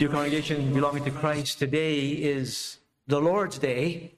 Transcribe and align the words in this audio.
Dear 0.00 0.08
congregation 0.08 0.72
belonging 0.72 1.04
to 1.04 1.10
Christ, 1.10 1.58
today 1.58 2.08
is 2.08 2.78
the 3.06 3.20
Lord's 3.20 3.58
Day. 3.58 4.14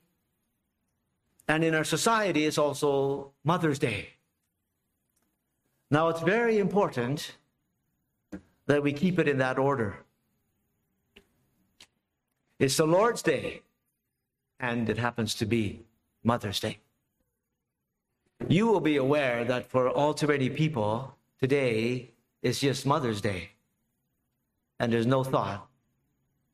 And 1.49 1.65
in 1.65 1.75
our 1.75 1.83
society, 1.83 2.47
it's 2.47 2.57
also 2.57 3.33
Mother's 3.43 3.81
Day. 3.81 4.11
Now, 5.91 6.09
it's 6.09 6.21
very 6.21 6.59
important 6.59 7.35
that 8.67 8.81
we 8.81 8.93
keep 8.93 9.19
it 9.19 9.27
in 9.27 9.39
that 9.39 9.59
order. 9.59 9.97
It's 12.61 12.77
the 12.77 12.87
Lord's 12.87 13.23
Day, 13.23 13.63
and 14.61 14.89
it 14.89 14.99
happens 14.99 15.35
to 15.35 15.47
be 15.47 15.81
Mother's 16.23 16.61
Day. 16.61 16.79
You 18.47 18.69
will 18.69 18.79
be 18.93 18.99
aware 18.99 19.45
that 19.47 19.69
for 19.69 19.89
all 19.89 20.15
too 20.15 20.29
many 20.29 20.49
people, 20.49 21.17
today 21.41 22.13
is 22.41 22.61
just 22.61 22.87
Mother's 22.87 23.21
Day, 23.21 23.51
and 24.79 24.93
there's 24.93 25.09
no 25.09 25.25
thought 25.25 25.71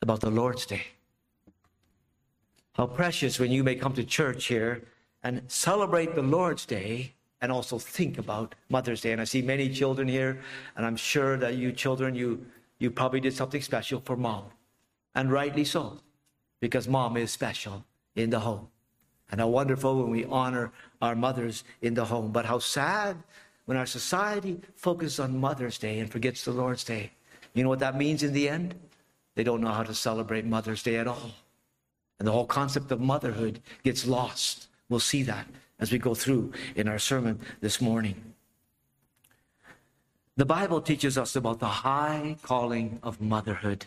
about 0.02 0.20
the 0.20 0.30
Lord's 0.30 0.66
Day. 0.66 0.83
How 2.75 2.87
precious 2.87 3.41
when 3.41 3.51
you 3.51 3.65
may 3.65 3.75
come 3.75 3.93
to 3.95 4.05
church 4.05 4.47
here 4.47 4.83
and 5.23 5.43
celebrate 5.48 6.15
the 6.15 6.23
Lord's 6.23 6.65
Day 6.65 7.15
and 7.41 7.51
also 7.52 7.79
think 7.79 8.19
about 8.19 8.55
Mother's 8.69 9.01
Day. 9.01 9.12
And 9.12 9.21
I 9.21 9.24
see 9.24 9.43
many 9.43 9.69
children 9.69 10.09
here, 10.09 10.41
and 10.77 10.87
I'm 10.87 10.97
sure 10.97 11.37
that 11.37 11.55
you 11.57 11.73
children, 11.73 12.15
you, 12.15 12.45
you 12.79 12.91
probably 12.91 13.21
did 13.21 13.34
something 13.34 13.62
special 13.62 14.01
for 14.05 14.16
mom. 14.16 14.45
And 15.15 15.30
rightly 15.30 15.65
so, 15.65 16.01
because 16.60 16.88
mom 16.88 17.16
is 17.16 17.33
special 17.33 17.85
in 18.15 18.30
the 18.30 18.41
home. 18.41 18.69
And 19.30 19.41
how 19.41 19.49
wonderful 19.49 20.02
when 20.02 20.10
we 20.10 20.24
honor 20.24 20.73
our 21.02 21.15
mothers 21.15 21.65
in 21.83 21.95
the 21.95 22.05
home. 22.05 22.33
But 22.33 22.46
how 22.46 22.59
sad 22.59 23.16
when 23.66 23.77
our 23.77 23.87
society 23.87 24.60
focuses 24.77 25.21
on 25.21 25.38
Mother's 25.38 25.79
Day 25.79 25.99
and 25.99 26.10
forgets 26.10 26.45
the 26.45 26.52
Lord's 26.52 26.85
Day. 26.85 27.10
You 27.52 27.62
know 27.62 27.69
what 27.69 27.80
that 27.80 27.96
means 27.96 28.23
in 28.23 28.33
the 28.33 28.49
end? 28.49 28.74
They 29.38 29.45
don't 29.45 29.60
know 29.60 29.70
how 29.70 29.84
to 29.84 29.95
celebrate 29.95 30.45
Mother's 30.45 30.82
Day 30.82 30.96
at 30.96 31.07
all. 31.07 31.30
And 32.18 32.26
the 32.26 32.32
whole 32.32 32.45
concept 32.45 32.90
of 32.90 33.01
motherhood 33.01 33.60
gets 33.85 34.04
lost. 34.04 34.66
We'll 34.88 34.99
see 34.99 35.23
that 35.23 35.46
as 35.79 35.93
we 35.93 35.99
go 35.99 36.13
through 36.13 36.51
in 36.74 36.88
our 36.88 36.99
sermon 36.99 37.38
this 37.60 37.80
morning. 37.80 38.16
The 40.35 40.45
Bible 40.45 40.80
teaches 40.80 41.16
us 41.16 41.37
about 41.37 41.60
the 41.60 41.66
high 41.66 42.37
calling 42.43 42.98
of 43.04 43.21
motherhood. 43.21 43.87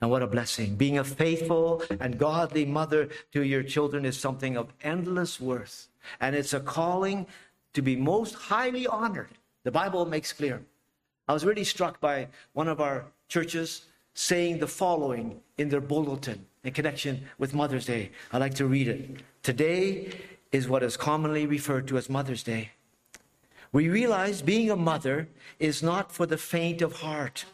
And 0.00 0.10
what 0.10 0.20
a 0.20 0.26
blessing. 0.26 0.74
Being 0.74 0.98
a 0.98 1.04
faithful 1.04 1.84
and 2.00 2.18
godly 2.18 2.64
mother 2.64 3.08
to 3.34 3.44
your 3.44 3.62
children 3.62 4.04
is 4.04 4.18
something 4.18 4.56
of 4.56 4.72
endless 4.82 5.40
worth. 5.40 5.86
And 6.20 6.34
it's 6.34 6.54
a 6.54 6.58
calling 6.58 7.28
to 7.74 7.82
be 7.82 7.94
most 7.94 8.34
highly 8.34 8.88
honored. 8.88 9.30
The 9.62 9.70
Bible 9.70 10.06
makes 10.06 10.32
clear. 10.32 10.60
I 11.28 11.34
was 11.34 11.44
really 11.44 11.62
struck 11.62 12.00
by 12.00 12.26
one 12.52 12.66
of 12.66 12.80
our 12.80 13.04
churches 13.28 13.82
saying 14.14 14.58
the 14.58 14.66
following 14.66 15.40
in 15.58 15.68
their 15.68 15.80
bulletin 15.80 16.46
in 16.64 16.72
connection 16.72 17.24
with 17.38 17.54
Mother's 17.54 17.86
Day. 17.86 18.10
I'd 18.32 18.38
like 18.38 18.54
to 18.54 18.66
read 18.66 18.88
it. 18.88 19.20
Today 19.42 20.12
is 20.52 20.68
what 20.68 20.82
is 20.82 20.96
commonly 20.96 21.46
referred 21.46 21.88
to 21.88 21.96
as 21.96 22.10
Mother's 22.10 22.42
Day. 22.42 22.70
We 23.72 23.88
realize 23.88 24.42
being 24.42 24.70
a 24.70 24.76
mother 24.76 25.28
is 25.58 25.82
not 25.82 26.12
for 26.12 26.26
the 26.26 26.36
faint 26.36 26.82
of 26.82 27.00
heart. 27.00 27.46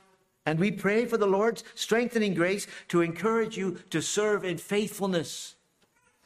And 0.45 0.59
we 0.59 0.71
pray 0.71 1.05
for 1.07 1.17
the 1.17 1.27
Lord's 1.27 1.63
strengthening 1.75 2.35
grace 2.35 2.67
to 2.89 3.03
encourage 3.03 3.57
you 3.57 3.79
to 3.91 4.01
serve 4.01 4.45
in 4.45 4.59
faithfulness. 4.59 5.55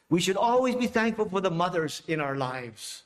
We 0.08 0.20
should 0.20 0.36
always 0.36 0.76
be 0.76 0.86
thankful 0.86 1.28
for 1.28 1.40
the 1.40 1.50
mothers 1.50 2.02
in 2.06 2.20
our 2.20 2.36
lives. 2.36 3.02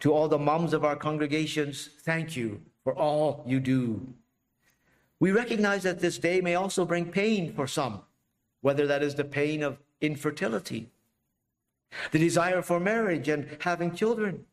To 0.00 0.12
all 0.12 0.28
the 0.28 0.38
moms 0.38 0.74
of 0.74 0.84
our 0.84 0.96
congregations, 0.96 1.90
thank 2.02 2.36
you 2.36 2.60
for 2.82 2.94
all 2.94 3.44
you 3.46 3.60
do. 3.60 4.06
We 5.20 5.30
recognize 5.30 5.82
that 5.84 6.00
this 6.00 6.18
day 6.18 6.40
may 6.40 6.54
also 6.54 6.84
bring 6.84 7.10
pain 7.10 7.52
for 7.52 7.66
some, 7.66 8.02
whether 8.60 8.86
that 8.86 9.02
is 9.02 9.14
the 9.14 9.24
pain 9.24 9.62
of 9.62 9.78
infertility, 10.00 10.90
the 12.10 12.18
desire 12.18 12.62
for 12.62 12.80
marriage 12.80 13.28
and 13.28 13.56
having 13.60 13.94
children, 13.94 14.44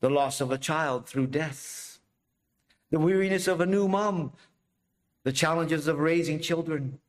the 0.00 0.10
loss 0.10 0.40
of 0.40 0.50
a 0.50 0.58
child 0.58 1.06
through 1.06 1.28
death, 1.28 1.98
the 2.90 2.98
weariness 2.98 3.48
of 3.48 3.60
a 3.60 3.66
new 3.66 3.88
mom, 3.88 4.32
the 5.24 5.32
challenges 5.32 5.88
of 5.88 5.98
raising 5.98 6.38
children, 6.38 7.00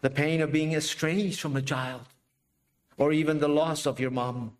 the 0.00 0.10
pain 0.10 0.40
of 0.40 0.52
being 0.52 0.74
estranged 0.74 1.40
from 1.40 1.56
a 1.56 1.62
child, 1.62 2.02
or 2.96 3.12
even 3.12 3.38
the 3.38 3.48
loss 3.48 3.86
of 3.86 3.98
your 3.98 4.10
mom. 4.10 4.56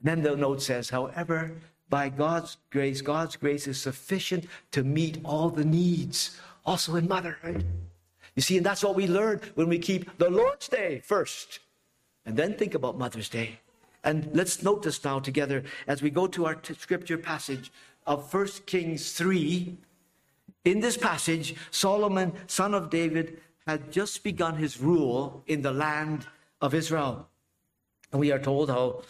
And 0.00 0.08
Then 0.08 0.22
the 0.22 0.36
note 0.36 0.62
says, 0.62 0.90
however, 0.90 1.52
by 1.90 2.08
God's 2.08 2.56
grace, 2.70 3.02
God's 3.02 3.36
grace 3.36 3.66
is 3.66 3.80
sufficient 3.80 4.46
to 4.70 4.84
meet 4.84 5.18
all 5.24 5.50
the 5.50 5.64
needs, 5.64 6.40
also 6.64 6.94
in 6.94 7.08
motherhood. 7.08 7.66
You 8.36 8.42
see, 8.42 8.56
and 8.56 8.64
that's 8.64 8.84
what 8.84 8.94
we 8.94 9.06
learn 9.06 9.40
when 9.56 9.68
we 9.68 9.78
keep 9.78 10.16
the 10.18 10.30
Lord's 10.30 10.68
Day 10.68 11.00
first, 11.04 11.58
and 12.24 12.36
then 12.36 12.54
think 12.54 12.74
about 12.74 12.96
Mother's 12.96 13.28
Day. 13.28 13.58
And 14.04 14.30
let's 14.32 14.62
note 14.62 14.82
this 14.82 15.04
now 15.04 15.18
together 15.18 15.64
as 15.86 16.00
we 16.00 16.10
go 16.10 16.26
to 16.28 16.46
our 16.46 16.54
t- 16.54 16.74
scripture 16.74 17.18
passage 17.18 17.70
of 18.06 18.32
1 18.32 18.46
Kings 18.66 19.12
3. 19.12 19.76
In 20.64 20.80
this 20.80 20.96
passage, 20.96 21.54
Solomon, 21.70 22.32
son 22.46 22.72
of 22.72 22.88
David, 22.88 23.40
had 23.66 23.92
just 23.92 24.24
begun 24.24 24.56
his 24.56 24.80
rule 24.80 25.42
in 25.46 25.60
the 25.62 25.72
land 25.72 26.26
of 26.60 26.72
Israel. 26.74 27.28
And 28.12 28.20
we 28.20 28.32
are 28.32 28.38
told 28.38 28.70
how 28.70 29.02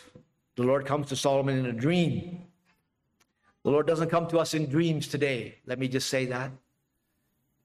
the 0.57 0.63
Lord 0.63 0.87
comes 0.87 1.09
to 1.09 1.17
Solomon 1.17 1.59
in 1.59 1.67
a 1.67 1.73
dream. 1.73 2.43
The 3.65 3.71
Lord 3.71 3.87
doesn't 3.87 4.11
come 4.11 4.27
to 4.29 4.39
us 4.39 4.55
in 4.55 4.71
dreams 4.71 5.07
today. 5.07 5.57
Let 5.67 5.79
me 5.79 5.89
just 5.89 6.09
say 6.09 6.27
that. 6.27 6.51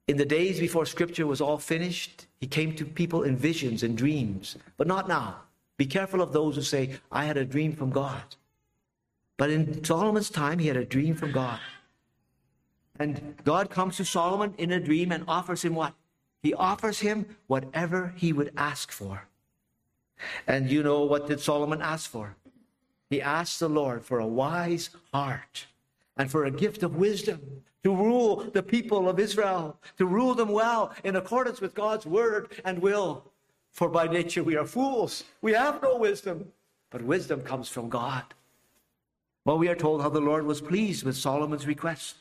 In 0.07 0.17
the 0.17 0.25
days 0.25 0.59
before 0.59 0.85
Scripture 0.85 1.25
was 1.25 1.41
all 1.41 1.57
finished, 1.57 2.27
He 2.39 2.47
came 2.47 2.75
to 2.75 2.85
people 2.85 3.23
in 3.23 3.37
visions 3.37 3.81
and 3.81 3.97
dreams, 3.97 4.57
but 4.77 4.87
not 4.87 5.07
now. 5.07 5.37
Be 5.77 5.85
careful 5.85 6.21
of 6.21 6.31
those 6.31 6.55
who 6.55 6.61
say, 6.61 6.97
I 7.11 7.25
had 7.25 7.37
a 7.37 7.45
dream 7.45 7.73
from 7.73 7.89
God. 7.89 8.35
But 9.37 9.49
in 9.49 9.83
Solomon's 9.83 10.29
time, 10.29 10.59
he 10.59 10.67
had 10.67 10.77
a 10.77 10.85
dream 10.85 11.15
from 11.15 11.31
God. 11.31 11.59
And 12.97 13.35
God 13.43 13.69
comes 13.69 13.97
to 13.97 14.05
Solomon 14.05 14.53
in 14.57 14.71
a 14.71 14.79
dream 14.79 15.11
and 15.11 15.25
offers 15.27 15.63
him 15.63 15.75
what? 15.75 15.93
He 16.41 16.53
offers 16.53 16.99
him 16.99 17.25
whatever 17.47 18.13
he 18.15 18.31
would 18.31 18.53
ask 18.55 18.91
for. 18.91 19.27
And 20.47 20.71
you 20.71 20.81
know 20.81 21.03
what 21.03 21.27
did 21.27 21.41
Solomon 21.41 21.81
ask 21.81 22.09
for? 22.09 22.37
He 23.09 23.21
asked 23.21 23.59
the 23.59 23.67
Lord 23.67 24.05
for 24.05 24.19
a 24.19 24.27
wise 24.27 24.91
heart 25.13 25.65
and 26.17 26.29
for 26.31 26.45
a 26.45 26.51
gift 26.51 26.83
of 26.83 26.95
wisdom 26.95 27.39
to 27.83 27.95
rule 27.95 28.37
the 28.53 28.63
people 28.63 29.07
of 29.07 29.19
Israel, 29.19 29.79
to 29.97 30.05
rule 30.05 30.33
them 30.33 30.49
well 30.49 30.93
in 31.03 31.15
accordance 31.15 31.61
with 31.61 31.75
God's 31.75 32.05
word 32.05 32.49
and 32.65 32.79
will. 32.79 33.31
For 33.71 33.89
by 33.89 34.07
nature 34.07 34.43
we 34.43 34.55
are 34.55 34.65
fools. 34.65 35.23
We 35.41 35.53
have 35.53 35.81
no 35.83 35.97
wisdom, 35.97 36.51
but 36.89 37.01
wisdom 37.01 37.41
comes 37.41 37.69
from 37.69 37.89
God. 37.89 38.23
Well, 39.43 39.59
we 39.59 39.67
are 39.67 39.75
told 39.75 40.01
how 40.01 40.09
the 40.09 40.19
Lord 40.19 40.45
was 40.45 40.61
pleased 40.61 41.03
with 41.03 41.15
Solomon's 41.15 41.67
request. 41.67 42.15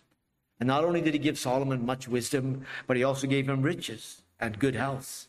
And 0.61 0.67
not 0.67 0.85
only 0.85 1.01
did 1.01 1.15
he 1.15 1.19
give 1.19 1.39
Solomon 1.39 1.87
much 1.87 2.07
wisdom, 2.07 2.67
but 2.87 2.97
he 2.97 3.05
also 3.05 3.27
gave 3.27 3.49
him 3.49 3.63
riches 3.63 4.23
and 4.39 4.59
good 4.59 4.75
health. 4.75 5.29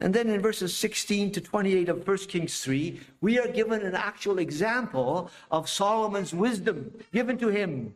And 0.00 0.14
then 0.14 0.30
in 0.30 0.40
verses 0.40 0.74
16 0.76 1.32
to 1.32 1.40
28 1.40 1.88
of 1.90 2.08
1 2.08 2.16
Kings 2.18 2.60
3, 2.60 3.00
we 3.20 3.38
are 3.38 3.48
given 3.48 3.82
an 3.82 3.94
actual 3.94 4.38
example 4.38 5.30
of 5.50 5.68
Solomon's 5.68 6.32
wisdom 6.32 6.92
given 7.12 7.36
to 7.38 7.48
him 7.48 7.94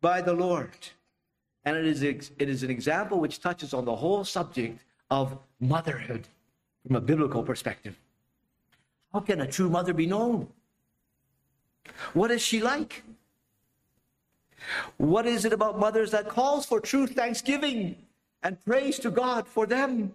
by 0.00 0.22
the 0.22 0.32
Lord. 0.32 0.70
And 1.66 1.76
it 1.76 1.84
is, 1.84 2.02
it 2.02 2.48
is 2.48 2.62
an 2.62 2.70
example 2.70 3.20
which 3.20 3.40
touches 3.40 3.74
on 3.74 3.84
the 3.84 3.94
whole 3.94 4.24
subject 4.24 4.80
of 5.10 5.38
motherhood 5.60 6.26
from 6.86 6.96
a 6.96 7.00
biblical 7.00 7.42
perspective. 7.42 7.98
How 9.12 9.20
can 9.20 9.40
a 9.40 9.46
true 9.46 9.68
mother 9.68 9.92
be 9.92 10.06
known? 10.06 10.48
What 12.14 12.30
is 12.30 12.40
she 12.40 12.62
like? 12.62 13.02
What 14.96 15.26
is 15.26 15.44
it 15.44 15.52
about 15.52 15.78
mothers 15.78 16.10
that 16.12 16.28
calls 16.28 16.64
for 16.64 16.80
true 16.80 17.06
thanksgiving 17.06 17.96
and 18.42 18.62
praise 18.64 18.98
to 19.00 19.10
God 19.10 19.46
for 19.46 19.66
them? 19.66 20.14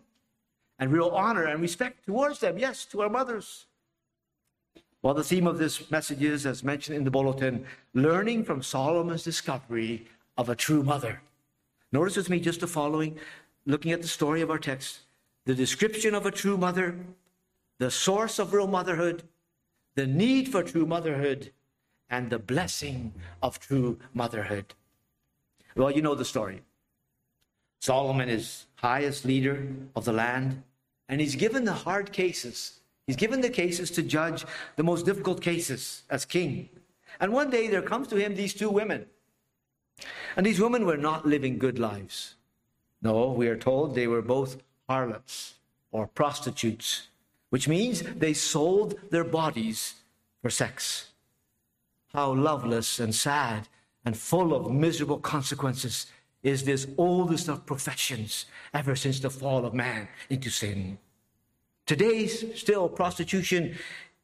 And 0.81 0.91
real 0.91 1.09
honor 1.09 1.45
and 1.45 1.61
respect 1.61 2.05
towards 2.05 2.39
them. 2.39 2.57
Yes, 2.57 2.85
to 2.85 3.03
our 3.03 3.09
mothers. 3.09 3.67
Well, 5.03 5.13
the 5.13 5.23
theme 5.23 5.47
of 5.47 5.59
this 5.59 5.89
message 5.89 6.21
is, 6.21 6.45
as 6.45 6.63
mentioned 6.63 6.97
in 6.97 7.03
the 7.03 7.11
bulletin, 7.11 7.65
learning 7.93 8.43
from 8.43 8.61
Solomon's 8.61 9.23
discovery 9.23 10.07
of 10.37 10.49
a 10.49 10.55
true 10.55 10.83
mother. 10.83 11.21
Notice 11.91 12.17
with 12.17 12.29
me 12.29 12.39
just 12.39 12.59
the 12.59 12.67
following, 12.67 13.17
looking 13.65 13.91
at 13.91 14.01
the 14.01 14.07
story 14.07 14.41
of 14.41 14.49
our 14.49 14.59
text 14.59 15.01
the 15.45 15.55
description 15.55 16.13
of 16.13 16.27
a 16.27 16.31
true 16.31 16.55
mother, 16.55 16.95
the 17.79 17.89
source 17.89 18.37
of 18.37 18.53
real 18.53 18.67
motherhood, 18.67 19.23
the 19.95 20.05
need 20.05 20.47
for 20.49 20.61
true 20.61 20.85
motherhood, 20.85 21.51
and 22.11 22.29
the 22.29 22.37
blessing 22.37 23.11
of 23.41 23.59
true 23.59 23.97
motherhood. 24.13 24.75
Well, 25.75 25.89
you 25.89 26.03
know 26.03 26.13
the 26.13 26.25
story. 26.25 26.61
Solomon 27.79 28.29
is 28.29 28.67
highest 28.75 29.25
leader 29.25 29.65
of 29.95 30.05
the 30.05 30.13
land. 30.13 30.61
And 31.11 31.19
he's 31.19 31.35
given 31.35 31.65
the 31.65 31.73
hard 31.73 32.13
cases. 32.13 32.79
He's 33.05 33.17
given 33.17 33.41
the 33.41 33.49
cases 33.49 33.91
to 33.91 34.01
judge 34.01 34.45
the 34.77 34.83
most 34.83 35.05
difficult 35.05 35.41
cases 35.41 36.03
as 36.09 36.23
king. 36.23 36.69
And 37.19 37.33
one 37.33 37.49
day 37.49 37.67
there 37.67 37.81
comes 37.81 38.07
to 38.07 38.15
him 38.15 38.33
these 38.33 38.53
two 38.53 38.69
women. 38.69 39.05
And 40.37 40.45
these 40.45 40.61
women 40.61 40.85
were 40.85 40.97
not 40.97 41.27
living 41.27 41.57
good 41.57 41.77
lives. 41.77 42.35
No, 43.01 43.31
we 43.31 43.49
are 43.49 43.57
told 43.57 43.93
they 43.93 44.07
were 44.07 44.21
both 44.21 44.63
harlots 44.87 45.55
or 45.91 46.07
prostitutes, 46.07 47.09
which 47.49 47.67
means 47.67 48.03
they 48.03 48.33
sold 48.33 48.95
their 49.09 49.25
bodies 49.25 49.95
for 50.41 50.49
sex. 50.49 51.11
How 52.13 52.31
loveless 52.31 52.99
and 52.99 53.13
sad 53.13 53.67
and 54.05 54.15
full 54.15 54.53
of 54.53 54.71
miserable 54.71 55.19
consequences 55.19 56.07
is 56.43 56.63
this 56.63 56.87
oldest 56.97 57.47
of 57.47 57.65
professions 57.65 58.45
ever 58.73 58.95
since 58.95 59.19
the 59.19 59.29
fall 59.29 59.65
of 59.65 59.73
man 59.73 60.07
into 60.29 60.49
sin. 60.49 60.97
Today, 61.85 62.27
still, 62.27 62.87
prostitution 62.89 63.77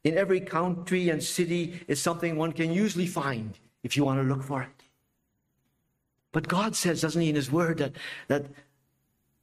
in 0.04 0.16
every 0.16 0.40
country 0.40 1.08
and 1.10 1.22
city 1.22 1.80
is 1.88 2.00
something 2.00 2.36
one 2.36 2.52
can 2.52 2.72
usually 2.72 3.06
find 3.06 3.58
if 3.82 3.96
you 3.96 4.04
want 4.04 4.20
to 4.20 4.26
look 4.26 4.42
for 4.42 4.62
it. 4.62 4.84
But 6.32 6.48
God 6.48 6.76
says, 6.76 7.00
doesn't 7.00 7.20
He, 7.20 7.30
in 7.30 7.34
His 7.34 7.50
Word, 7.50 7.78
that, 7.78 7.92
that 8.28 8.46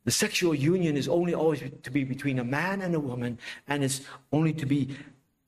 the 0.03 0.11
sexual 0.11 0.53
union 0.53 0.97
is 0.97 1.07
only 1.07 1.33
always 1.33 1.63
to 1.83 1.91
be 1.91 2.03
between 2.03 2.39
a 2.39 2.43
man 2.43 2.81
and 2.81 2.93
a 2.95 2.99
woman, 2.99 3.39
and 3.67 3.83
it's 3.83 4.01
only 4.31 4.53
to 4.53 4.65
be 4.65 4.95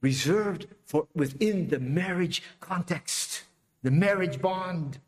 reserved 0.02 0.68
for 0.86 1.08
within 1.16 1.68
the 1.68 1.80
marriage 1.80 2.42
context, 2.60 3.44
the 3.84 3.92
marriage 3.92 4.42
bond. 4.42 5.00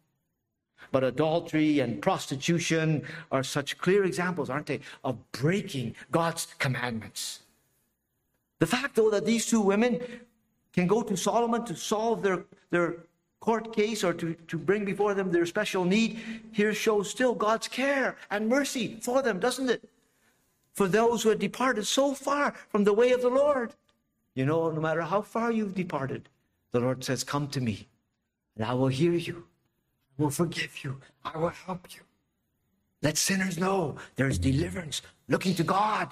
But 0.92 1.04
adultery 1.04 1.80
and 1.80 2.02
prostitution 2.02 3.04
are 3.32 3.44
such 3.44 3.78
clear 3.78 4.04
examples, 4.04 4.50
aren't 4.50 4.68
they, 4.68 4.80
of 5.04 5.18
breaking 5.32 5.96
God's 6.12 6.48
commandments. 6.58 7.42
The 8.60 8.68
fact, 8.68 8.96
though, 8.96 9.10
that 9.12 9.26
these 9.26 9.46
two 9.46 9.62
women 9.62 10.02
can 10.74 10.88
go 10.88 11.02
to 11.02 11.16
Solomon 11.16 11.64
to 11.66 11.76
solve 11.76 12.22
their, 12.22 12.44
their 12.70 12.98
court 13.40 13.74
case 13.76 14.04
or 14.04 14.14
to, 14.14 14.34
to 14.48 14.58
bring 14.58 14.86
before 14.86 15.14
them 15.14 15.32
their 15.32 15.46
special 15.46 15.86
need, 15.86 16.20
here 16.52 16.74
shows 16.74 17.10
still 17.10 17.34
God's 17.34 17.68
care 17.68 18.18
and 18.32 18.50
mercy 18.50 18.98
for 19.02 19.22
them, 19.22 19.40
doesn't 19.40 19.70
it? 19.70 19.90
For 20.74 20.88
those 20.88 21.24
who 21.24 21.30
had 21.30 21.40
departed 21.40 21.88
so 21.88 22.14
far 22.14 22.54
from 22.70 22.84
the 22.84 22.94
way 22.94 23.12
of 23.12 23.22
the 23.22 23.30
Lord. 23.30 23.74
You 24.36 24.46
know, 24.46 24.70
no 24.72 24.80
matter 24.80 25.02
how 25.02 25.22
far 25.22 25.52
you've 25.52 25.76
departed, 25.76 26.30
the 26.72 26.80
Lord 26.80 27.04
says, 27.04 27.24
Come 27.24 27.48
to 27.50 27.62
me, 27.62 27.88
and 28.56 28.66
I 28.66 28.74
will 28.74 28.88
hear 28.88 29.14
you, 29.14 29.46
will 30.20 30.30
forgive 30.30 30.84
you, 30.84 31.00
I 31.24 31.38
will 31.38 31.50
help 31.50 31.88
you. 31.96 32.02
Let 33.02 33.18
sinners 33.18 33.58
know 33.58 33.96
there 34.18 34.28
is 34.28 34.38
deliverance 34.38 35.02
looking 35.30 35.56
to 35.56 35.64
God. 35.64 36.12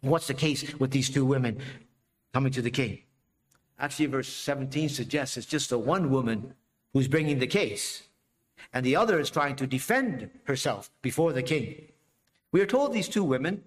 What's 0.00 0.26
the 0.26 0.34
case 0.34 0.74
with 0.78 0.90
these 0.90 1.08
two 1.08 1.24
women 1.24 1.60
coming 2.34 2.52
to 2.52 2.60
the 2.60 2.70
king? 2.70 2.98
Actually, 3.78 4.06
verse 4.06 4.28
17 4.28 4.88
suggests 4.88 5.36
it's 5.36 5.46
just 5.46 5.70
the 5.70 5.78
one 5.78 6.10
woman 6.10 6.54
who's 6.92 7.08
bringing 7.08 7.38
the 7.38 7.46
case, 7.46 8.02
and 8.72 8.84
the 8.84 8.96
other 8.96 9.20
is 9.20 9.30
trying 9.30 9.54
to 9.56 9.66
defend 9.66 10.28
herself 10.44 10.90
before 11.02 11.32
the 11.32 11.42
king. 11.42 11.86
We 12.52 12.60
are 12.60 12.66
told 12.66 12.92
these 12.92 13.08
two 13.08 13.24
women 13.24 13.62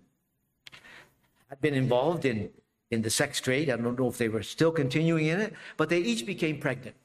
had 1.48 1.62
been 1.62 1.74
involved 1.74 2.26
in, 2.26 2.50
in 2.92 3.02
the 3.02 3.10
sex 3.10 3.40
trade. 3.40 3.70
I 3.70 3.78
don't 3.78 4.00
know 4.00 4.08
if 4.08 4.18
they 4.18 4.30
were 4.30 4.44
still 4.44 4.72
continuing 4.72 5.28
in 5.28 5.40
it, 5.40 5.54
but 5.78 5.90
they 5.90 6.00
each 6.00 6.26
became 6.26 6.60
pregnant, 6.60 6.96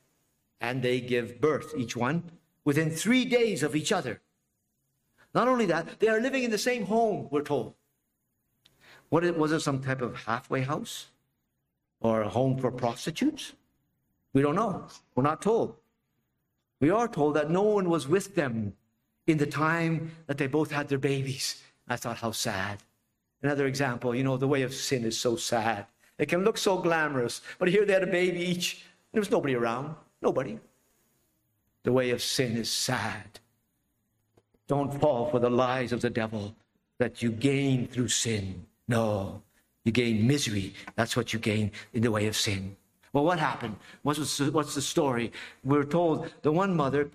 and 0.61 0.83
they 0.83 1.01
give 1.01 1.41
birth, 1.41 1.75
each 1.77 1.97
one, 1.97 2.31
within 2.65 2.91
three 2.91 3.25
days 3.25 3.63
of 3.63 3.77
each 3.77 3.93
other. 3.93 4.21
Not 5.35 5.49
only 5.49 5.67
that, 5.67 6.01
they 6.01 6.09
are 6.09 6.21
living 6.21 6.45
in 6.45 6.51
the 6.51 6.59
same 6.59 6.87
home, 6.87 7.29
we're 7.31 7.43
told. 7.43 7.75
What 9.09 9.37
was 9.37 9.53
it, 9.53 9.61
some 9.61 9.81
type 9.83 10.01
of 10.01 10.17
halfway 10.25 10.63
house? 10.63 11.07
or 12.05 12.23
a 12.23 12.29
home 12.29 12.57
for 12.59 12.71
prostitutes? 12.71 13.55
We 14.33 14.43
don't 14.43 14.55
know. 14.55 14.87
We're 15.15 15.25
not 15.25 15.43
told. 15.43 15.77
We 16.81 16.91
are 16.91 17.09
told 17.09 17.35
that 17.35 17.51
no 17.51 17.63
one 17.63 17.89
was 17.89 18.07
with 18.07 18.35
them 18.35 18.75
in 19.27 19.39
the 19.39 19.47
time 19.47 20.13
that 20.27 20.39
they 20.39 20.47
both 20.47 20.71
had 20.71 20.89
their 20.89 20.99
babies. 20.99 21.63
I 21.89 21.97
thought, 21.97 22.19
how 22.19 22.33
sad. 22.33 22.83
Another 23.43 23.67
example, 23.67 24.15
you 24.15 24.23
know, 24.23 24.37
the 24.37 24.49
way 24.49 24.63
of 24.63 24.75
sin 24.75 25.05
is 25.05 25.19
so 25.19 25.37
sad. 25.37 25.87
It 26.19 26.29
can 26.29 26.45
look 26.45 26.59
so 26.59 26.77
glamorous, 26.77 27.41
but 27.59 27.69
here 27.69 27.85
they 27.85 27.95
had 27.95 28.03
a 28.03 28.07
baby 28.07 28.41
each. 28.41 28.85
There 29.13 29.21
was 29.21 29.31
nobody 29.31 29.55
around. 29.55 29.95
Nobody. 30.25 30.59
The 31.83 31.93
way 31.93 32.11
of 32.11 32.23
sin 32.23 32.57
is 32.57 32.71
sad. 32.71 33.39
Don't 34.67 34.99
fall 34.99 35.31
for 35.31 35.39
the 35.39 35.51
lies 35.51 35.93
of 35.93 36.01
the 36.01 36.09
devil 36.09 36.57
that 36.99 37.23
you 37.23 37.31
gain 37.31 37.87
through 37.87 38.09
sin. 38.09 38.65
No, 38.89 39.43
you 39.85 39.93
gain 39.93 40.27
misery. 40.27 40.73
That's 40.97 41.15
what 41.15 41.35
you 41.35 41.39
gain 41.39 41.71
in 41.93 42.03
the 42.03 42.11
way 42.11 42.27
of 42.27 42.37
sin. 42.37 42.75
Well, 43.13 43.25
what 43.25 43.39
happened? 43.39 43.77
What's 44.03 44.41
what's 44.41 44.75
the 44.75 44.81
story? 44.81 45.31
We're 45.63 45.85
told 45.85 46.33
the 46.41 46.51
one 46.51 46.75
mother, 46.75 47.11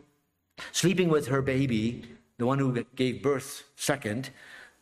sleeping 0.72 1.10
with 1.10 1.26
her 1.28 1.42
baby, 1.42 2.04
the 2.38 2.46
one 2.46 2.60
who 2.60 2.86
gave 2.96 3.24
birth 3.24 3.64
second, 3.76 4.30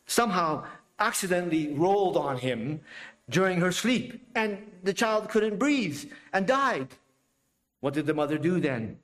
somehow 0.05 0.65
accidentally 0.99 1.73
rolled 1.73 2.17
on 2.17 2.37
him 2.37 2.81
during 3.29 3.61
her 3.61 3.71
sleep, 3.71 4.21
and 4.35 4.57
the 4.83 4.93
child 4.93 5.29
couldn't 5.29 5.57
breathe 5.57 6.11
and 6.33 6.45
died. 6.45 6.87
What 7.79 7.93
did 7.93 8.05
the 8.05 8.13
mother 8.13 8.37
do 8.37 8.59
then? 8.59 8.99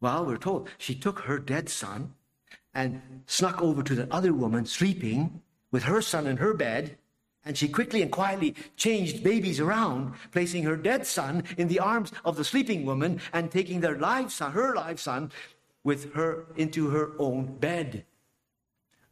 Well, 0.00 0.26
we're 0.26 0.36
told 0.36 0.68
she 0.78 0.94
took 0.94 1.20
her 1.20 1.38
dead 1.38 1.68
son 1.68 2.14
and 2.74 3.22
snuck 3.26 3.62
over 3.62 3.82
to 3.82 3.94
the 3.94 4.12
other 4.12 4.32
woman 4.32 4.66
sleeping 4.66 5.42
with 5.70 5.84
her 5.84 6.02
son 6.02 6.26
in 6.26 6.36
her 6.36 6.54
bed 6.54 6.98
and 7.46 7.56
she 7.56 7.68
quickly 7.68 8.02
and 8.02 8.10
quietly 8.10 8.56
changed 8.76 9.22
babies 9.22 9.60
around, 9.60 10.14
placing 10.32 10.64
her 10.64 10.76
dead 10.76 11.06
son 11.06 11.44
in 11.56 11.68
the 11.68 11.78
arms 11.78 12.12
of 12.24 12.36
the 12.36 12.44
sleeping 12.44 12.84
woman 12.84 13.20
and 13.32 13.50
taking 13.50 13.80
their 13.80 13.96
live 13.96 14.32
son, 14.32 14.50
her 14.50 14.74
live 14.74 14.98
son, 14.98 15.30
with 15.84 16.12
her 16.14 16.46
into 16.56 16.90
her 16.90 17.12
own 17.20 17.56
bed. 17.58 18.04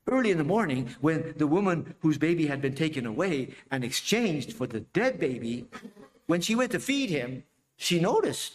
Early 0.09 0.33
in 0.33 0.39
the 0.39 0.45
morning, 0.45 0.95
when 1.01 1.33
the 1.37 1.47
woman 1.47 1.95
whose 2.01 2.19
baby 2.19 2.47
had 2.47 2.61
been 2.61 2.75
taken 2.75 3.07
away 3.07 3.55
and 3.71 3.85
exchanged 3.85 4.53
for 4.53 4.67
the 4.67 4.81
dead 4.81 5.21
baby, 5.21 5.67
when 6.27 6.41
she 6.41 6.57
went 6.57 6.73
to 6.73 6.81
feed 6.81 7.11
him, 7.11 7.45
she 7.77 8.01
noticed 8.01 8.55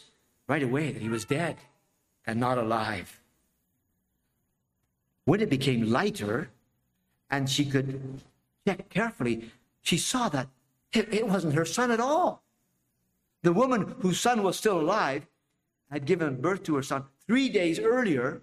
right 0.50 0.64
away 0.64 0.92
that 0.92 1.02
he 1.02 1.08
was 1.08 1.24
dead 1.24 1.58
and 2.26 2.40
not 2.40 2.58
alive. 2.58 3.22
When 5.26 5.42
it 5.42 5.50
became 5.50 5.92
lighter 5.92 6.50
and 7.30 7.48
she 7.48 7.64
could 7.66 8.20
check 8.68 8.90
carefully, 8.90 9.52
she 9.84 9.98
saw 9.98 10.28
that 10.30 10.48
it, 10.92 11.14
it 11.14 11.28
wasn't 11.28 11.54
her 11.54 11.66
son 11.66 11.92
at 11.92 12.00
all. 12.00 12.44
The 13.44 13.54
woman 13.54 13.96
whose 14.00 14.20
son 14.20 14.42
was 14.42 14.58
still 14.58 14.82
alive 14.82 15.28
had 15.92 16.06
given 16.06 16.42
birth 16.42 16.64
to 16.64 16.76
her 16.76 16.84
son 16.84 17.06
three 17.28 17.48
days 17.48 17.80
earlier 17.80 18.42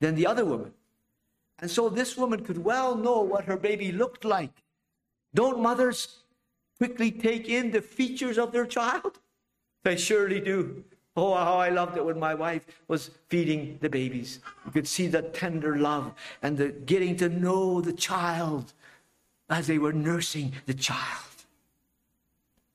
than 0.00 0.14
the 0.14 0.26
other 0.26 0.44
woman. 0.44 0.72
And 1.58 1.70
so 1.70 1.88
this 1.90 2.16
woman 2.16 2.44
could 2.44 2.64
well 2.64 2.96
know 2.96 3.20
what 3.20 3.44
her 3.44 3.56
baby 3.58 3.92
looked 3.92 4.24
like. 4.24 4.62
Don't 5.34 5.60
mothers 5.60 6.22
quickly 6.78 7.10
take 7.10 7.48
in 7.48 7.72
the 7.72 7.82
features 7.82 8.38
of 8.38 8.52
their 8.52 8.66
child? 8.66 9.18
They 9.84 9.96
surely 9.96 10.40
do. 10.40 10.84
Oh, 11.16 11.34
how 11.34 11.56
I 11.56 11.70
loved 11.70 11.96
it 11.96 12.04
when 12.04 12.18
my 12.18 12.34
wife 12.34 12.64
was 12.86 13.10
feeding 13.28 13.78
the 13.80 13.88
babies. 13.88 14.38
You 14.66 14.70
could 14.70 14.86
see 14.86 15.08
the 15.08 15.22
tender 15.22 15.76
love 15.76 16.12
and 16.42 16.56
the 16.56 16.68
getting 16.68 17.16
to 17.16 17.28
know 17.28 17.80
the 17.80 17.92
child 17.92 18.72
as 19.50 19.66
they 19.66 19.78
were 19.78 19.92
nursing 19.92 20.52
the 20.66 20.74
child. 20.74 21.24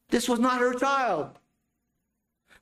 This 0.09 0.27
was 0.27 0.39
not 0.39 0.59
her 0.59 0.73
child. 0.73 1.39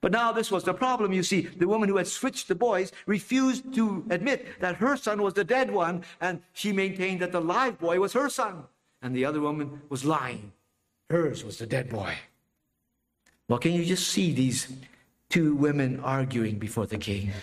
But 0.01 0.11
now 0.11 0.31
this 0.31 0.51
was 0.51 0.63
the 0.63 0.73
problem. 0.73 1.13
You 1.13 1.23
see, 1.23 1.41
the 1.41 1.67
woman 1.67 1.89
who 1.89 1.97
had 1.97 2.07
switched 2.07 2.47
the 2.47 2.55
boys 2.55 2.91
refused 3.05 3.73
to 3.75 4.05
admit 4.09 4.59
that 4.59 4.75
her 4.77 4.97
son 4.97 5.21
was 5.21 5.35
the 5.35 5.43
dead 5.43 5.71
one, 5.71 6.03
and 6.19 6.41
she 6.53 6.71
maintained 6.71 7.21
that 7.21 7.31
the 7.31 7.41
live 7.41 7.77
boy 7.79 7.99
was 7.99 8.13
her 8.13 8.29
son. 8.29 8.63
And 9.01 9.15
the 9.15 9.25
other 9.25 9.39
woman 9.39 9.81
was 9.89 10.05
lying. 10.05 10.53
Hers 11.09 11.43
was 11.43 11.57
the 11.57 11.67
dead 11.67 11.89
boy. 11.89 12.15
Well, 13.51 13.59
can 13.59 13.73
you 13.73 13.83
just 13.83 14.07
see 14.07 14.31
these 14.31 14.71
two 15.27 15.55
women 15.55 15.99
arguing 15.99 16.57
before 16.57 16.85
the 16.85 16.97
king? 16.97 17.33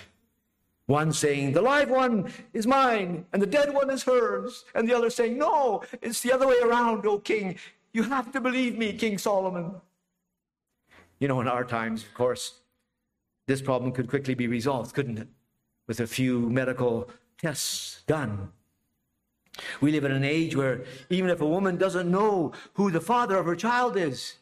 One 0.86 1.12
saying, 1.12 1.52
The 1.52 1.60
live 1.60 1.90
one 1.90 2.32
is 2.54 2.66
mine, 2.66 3.26
and 3.34 3.42
the 3.42 3.46
dead 3.46 3.74
one 3.74 3.90
is 3.90 4.04
hers. 4.04 4.64
And 4.74 4.88
the 4.88 4.94
other 4.94 5.10
saying, 5.10 5.36
No, 5.36 5.82
it's 6.00 6.22
the 6.22 6.32
other 6.32 6.48
way 6.48 6.56
around, 6.64 7.04
O 7.04 7.18
king. 7.18 7.56
You 7.92 8.04
have 8.04 8.32
to 8.32 8.40
believe 8.40 8.78
me, 8.78 8.94
King 8.94 9.18
Solomon. 9.18 9.82
You 11.18 11.28
know, 11.28 11.42
in 11.42 11.46
our 11.46 11.62
times, 11.62 12.04
of 12.04 12.14
course, 12.14 12.54
this 13.46 13.60
problem 13.60 13.92
could 13.92 14.08
quickly 14.08 14.32
be 14.32 14.46
resolved, 14.46 14.94
couldn't 14.94 15.18
it? 15.18 15.28
With 15.86 16.00
a 16.00 16.06
few 16.06 16.48
medical 16.48 17.10
tests 17.36 18.02
done. 18.06 18.50
We 19.82 19.92
live 19.92 20.06
in 20.06 20.12
an 20.12 20.24
age 20.24 20.56
where 20.56 20.84
even 21.10 21.28
if 21.28 21.42
a 21.42 21.46
woman 21.46 21.76
doesn't 21.76 22.10
know 22.10 22.52
who 22.72 22.90
the 22.90 23.02
father 23.02 23.36
of 23.36 23.44
her 23.44 23.56
child 23.56 23.98
is, 23.98 24.36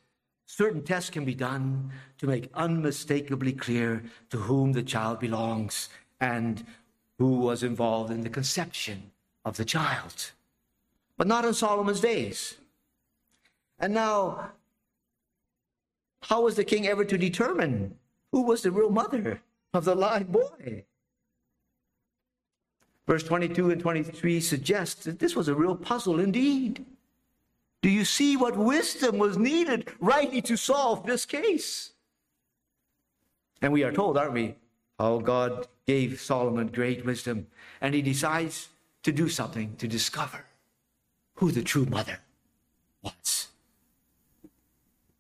certain 0.46 0.82
tests 0.82 1.10
can 1.10 1.24
be 1.24 1.34
done 1.34 1.90
to 2.18 2.26
make 2.26 2.50
unmistakably 2.54 3.52
clear 3.52 4.02
to 4.30 4.38
whom 4.38 4.72
the 4.72 4.82
child 4.82 5.20
belongs 5.20 5.88
and 6.20 6.64
who 7.18 7.38
was 7.38 7.62
involved 7.62 8.10
in 8.10 8.22
the 8.22 8.30
conception 8.30 9.10
of 9.44 9.56
the 9.56 9.64
child. 9.64 10.32
But 11.16 11.26
not 11.26 11.44
in 11.44 11.54
Solomon's 11.54 12.00
days. 12.00 12.56
And 13.78 13.92
now, 13.92 14.52
how 16.22 16.42
was 16.42 16.54
the 16.54 16.64
king 16.64 16.86
ever 16.86 17.04
to 17.04 17.18
determine 17.18 17.96
who 18.32 18.42
was 18.42 18.62
the 18.62 18.70
real 18.70 18.90
mother 18.90 19.40
of 19.74 19.84
the 19.84 19.94
live 19.94 20.30
boy? 20.30 20.84
Verse 23.06 23.22
22 23.22 23.70
and 23.70 23.80
23 23.80 24.40
suggest 24.40 25.04
that 25.04 25.18
this 25.18 25.36
was 25.36 25.48
a 25.48 25.54
real 25.54 25.76
puzzle 25.76 26.18
indeed. 26.18 26.84
Do 27.86 27.92
you 27.92 28.04
see 28.04 28.36
what 28.36 28.56
wisdom 28.56 29.16
was 29.16 29.38
needed 29.38 29.92
rightly 30.00 30.42
to 30.42 30.56
solve 30.56 31.06
this 31.06 31.24
case? 31.24 31.92
And 33.62 33.72
we 33.72 33.84
are 33.84 33.92
told, 33.92 34.18
aren't 34.18 34.32
we, 34.32 34.56
how 34.98 35.18
God 35.18 35.68
gave 35.86 36.20
Solomon 36.20 36.66
great 36.66 37.06
wisdom, 37.06 37.46
and 37.80 37.94
he 37.94 38.02
decides 38.02 38.70
to 39.04 39.12
do 39.12 39.28
something 39.28 39.76
to 39.76 39.86
discover 39.86 40.44
who 41.36 41.52
the 41.52 41.62
true 41.62 41.86
mother 41.86 42.18
was. 43.04 43.46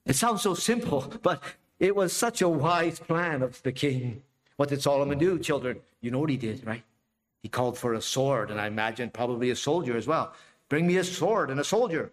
It 0.04 0.16
sounds 0.16 0.42
so 0.42 0.54
simple, 0.54 1.12
but 1.22 1.40
it 1.78 1.94
was 1.94 2.12
such 2.12 2.42
a 2.42 2.48
wise 2.48 2.98
plan 2.98 3.42
of 3.42 3.62
the 3.62 3.70
king. 3.70 4.24
What 4.56 4.70
did 4.70 4.82
Solomon 4.82 5.18
do, 5.18 5.38
children? 5.38 5.78
You 6.00 6.10
know 6.10 6.18
what 6.18 6.30
he 6.30 6.36
did, 6.36 6.66
right? 6.66 6.82
He 7.44 7.48
called 7.48 7.78
for 7.78 7.94
a 7.94 8.02
sword, 8.02 8.50
and 8.50 8.60
I 8.60 8.66
imagine 8.66 9.10
probably 9.10 9.50
a 9.50 9.54
soldier 9.54 9.96
as 9.96 10.08
well. 10.08 10.34
Bring 10.68 10.88
me 10.88 10.96
a 10.96 11.04
sword 11.04 11.52
and 11.52 11.60
a 11.60 11.64
soldier. 11.64 12.10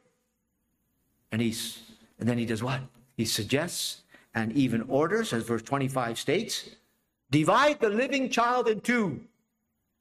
And 1.33 1.41
he's 1.41 1.81
and 2.19 2.29
then 2.29 2.37
he 2.37 2.45
does 2.45 2.63
what? 2.63 2.79
He 3.17 3.25
suggests 3.25 4.03
and 4.35 4.51
even 4.53 4.83
orders, 4.83 5.33
as 5.33 5.43
verse 5.43 5.63
25 5.63 6.17
states, 6.17 6.69
divide 7.29 7.79
the 7.79 7.89
living 7.89 8.29
child 8.29 8.67
in 8.67 8.79
two 8.81 9.19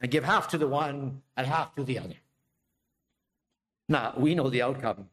and 0.01 0.11
give 0.11 0.25
half 0.25 0.49
to 0.49 0.59
the 0.59 0.69
one 0.69 1.23
and 1.37 1.47
half 1.47 1.75
to 1.77 1.85
the 1.85 1.99
other. 1.99 2.15
Now, 3.89 4.15
we 4.17 4.35
know 4.35 4.51
the 4.51 4.63
outcome, 4.63 5.09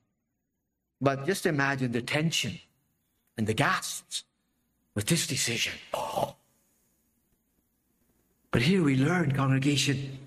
but 1.01 1.25
just 1.25 1.45
imagine 1.45 1.91
the 1.91 2.01
tension 2.01 2.59
and 3.37 3.47
the 3.47 3.53
gasps 3.53 4.23
with 4.95 5.05
this 5.05 5.25
decision. 5.25 5.73
Oh. 5.93 6.35
But 8.51 8.61
here 8.61 8.83
we 8.83 8.97
learn, 8.97 9.31
congregation, 9.31 10.19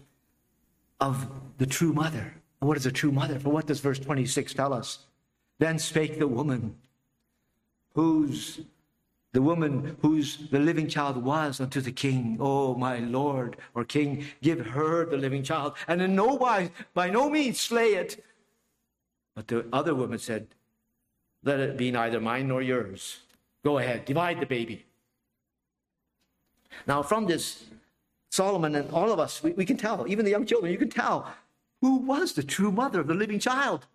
of 1.00 1.26
the 1.58 1.66
true 1.66 1.92
mother. 1.92 2.34
What 2.60 2.76
is 2.76 2.86
a 2.86 2.92
true 2.92 3.12
mother? 3.12 3.38
For 3.38 3.50
what 3.50 3.66
does 3.66 3.80
verse 3.80 3.98
26 3.98 4.54
tell 4.54 4.72
us? 4.72 5.06
Then 5.58 5.78
spake 5.78 6.18
the 6.18 6.28
woman, 6.28 6.76
whose 7.94 8.60
the 9.32 9.40
woman 9.40 9.96
whose 10.02 10.48
the 10.50 10.58
living 10.58 10.88
child 10.88 11.16
was 11.16 11.58
unto 11.60 11.80
the 11.80 11.92
king. 11.92 12.36
Oh, 12.38 12.74
my 12.74 12.98
lord 12.98 13.56
or 13.74 13.84
king, 13.84 14.26
give 14.42 14.66
her 14.66 15.06
the 15.06 15.16
living 15.16 15.42
child, 15.42 15.74
and 15.88 16.02
in 16.02 16.14
no 16.14 16.34
wise, 16.34 16.70
by 16.92 17.08
no 17.08 17.30
means 17.30 17.58
slay 17.58 17.94
it. 17.94 18.22
But 19.34 19.48
the 19.48 19.66
other 19.72 19.94
woman 19.94 20.18
said, 20.18 20.48
Let 21.42 21.60
it 21.60 21.78
be 21.78 21.90
neither 21.90 22.20
mine 22.20 22.48
nor 22.48 22.60
yours. 22.60 23.20
Go 23.64 23.78
ahead, 23.78 24.04
divide 24.04 24.40
the 24.40 24.46
baby. 24.46 24.84
Now, 26.86 27.02
from 27.02 27.26
this, 27.26 27.64
Solomon 28.30 28.74
and 28.74 28.90
all 28.90 29.12
of 29.12 29.18
us, 29.18 29.42
we, 29.42 29.52
we 29.52 29.64
can 29.64 29.76
tell, 29.76 30.06
even 30.08 30.24
the 30.24 30.30
young 30.30 30.46
children, 30.46 30.72
you 30.72 30.78
can 30.78 30.90
tell 30.90 31.32
who 31.80 31.96
was 31.96 32.32
the 32.32 32.42
true 32.42 32.72
mother 32.72 33.00
of 33.00 33.06
the 33.06 33.14
living 33.14 33.38
child. 33.38 33.86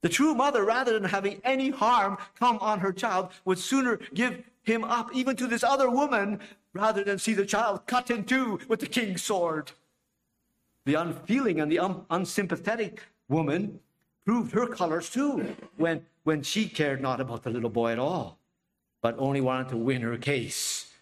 The 0.00 0.08
true 0.08 0.34
mother, 0.34 0.64
rather 0.64 0.92
than 0.92 1.04
having 1.04 1.40
any 1.44 1.70
harm 1.70 2.18
come 2.38 2.58
on 2.60 2.80
her 2.80 2.92
child, 2.92 3.30
would 3.44 3.58
sooner 3.58 3.98
give 4.14 4.44
him 4.62 4.84
up 4.84 5.10
even 5.14 5.34
to 5.36 5.46
this 5.46 5.64
other 5.64 5.90
woman 5.90 6.40
rather 6.72 7.02
than 7.02 7.18
see 7.18 7.34
the 7.34 7.46
child 7.46 7.86
cut 7.86 8.10
in 8.10 8.24
two 8.24 8.60
with 8.68 8.80
the 8.80 8.86
king's 8.86 9.22
sword. 9.22 9.72
The 10.84 10.94
unfeeling 10.94 11.60
and 11.60 11.70
the 11.70 11.80
un- 11.80 12.04
unsympathetic 12.10 13.02
woman 13.28 13.80
proved 14.24 14.52
her 14.52 14.66
colors 14.66 15.10
too 15.10 15.56
when, 15.76 16.04
when 16.24 16.42
she 16.42 16.68
cared 16.68 17.00
not 17.00 17.20
about 17.20 17.42
the 17.42 17.50
little 17.50 17.70
boy 17.70 17.92
at 17.92 17.98
all, 17.98 18.38
but 19.02 19.16
only 19.18 19.40
wanted 19.40 19.70
to 19.70 19.76
win 19.76 20.02
her 20.02 20.16
case, 20.16 20.92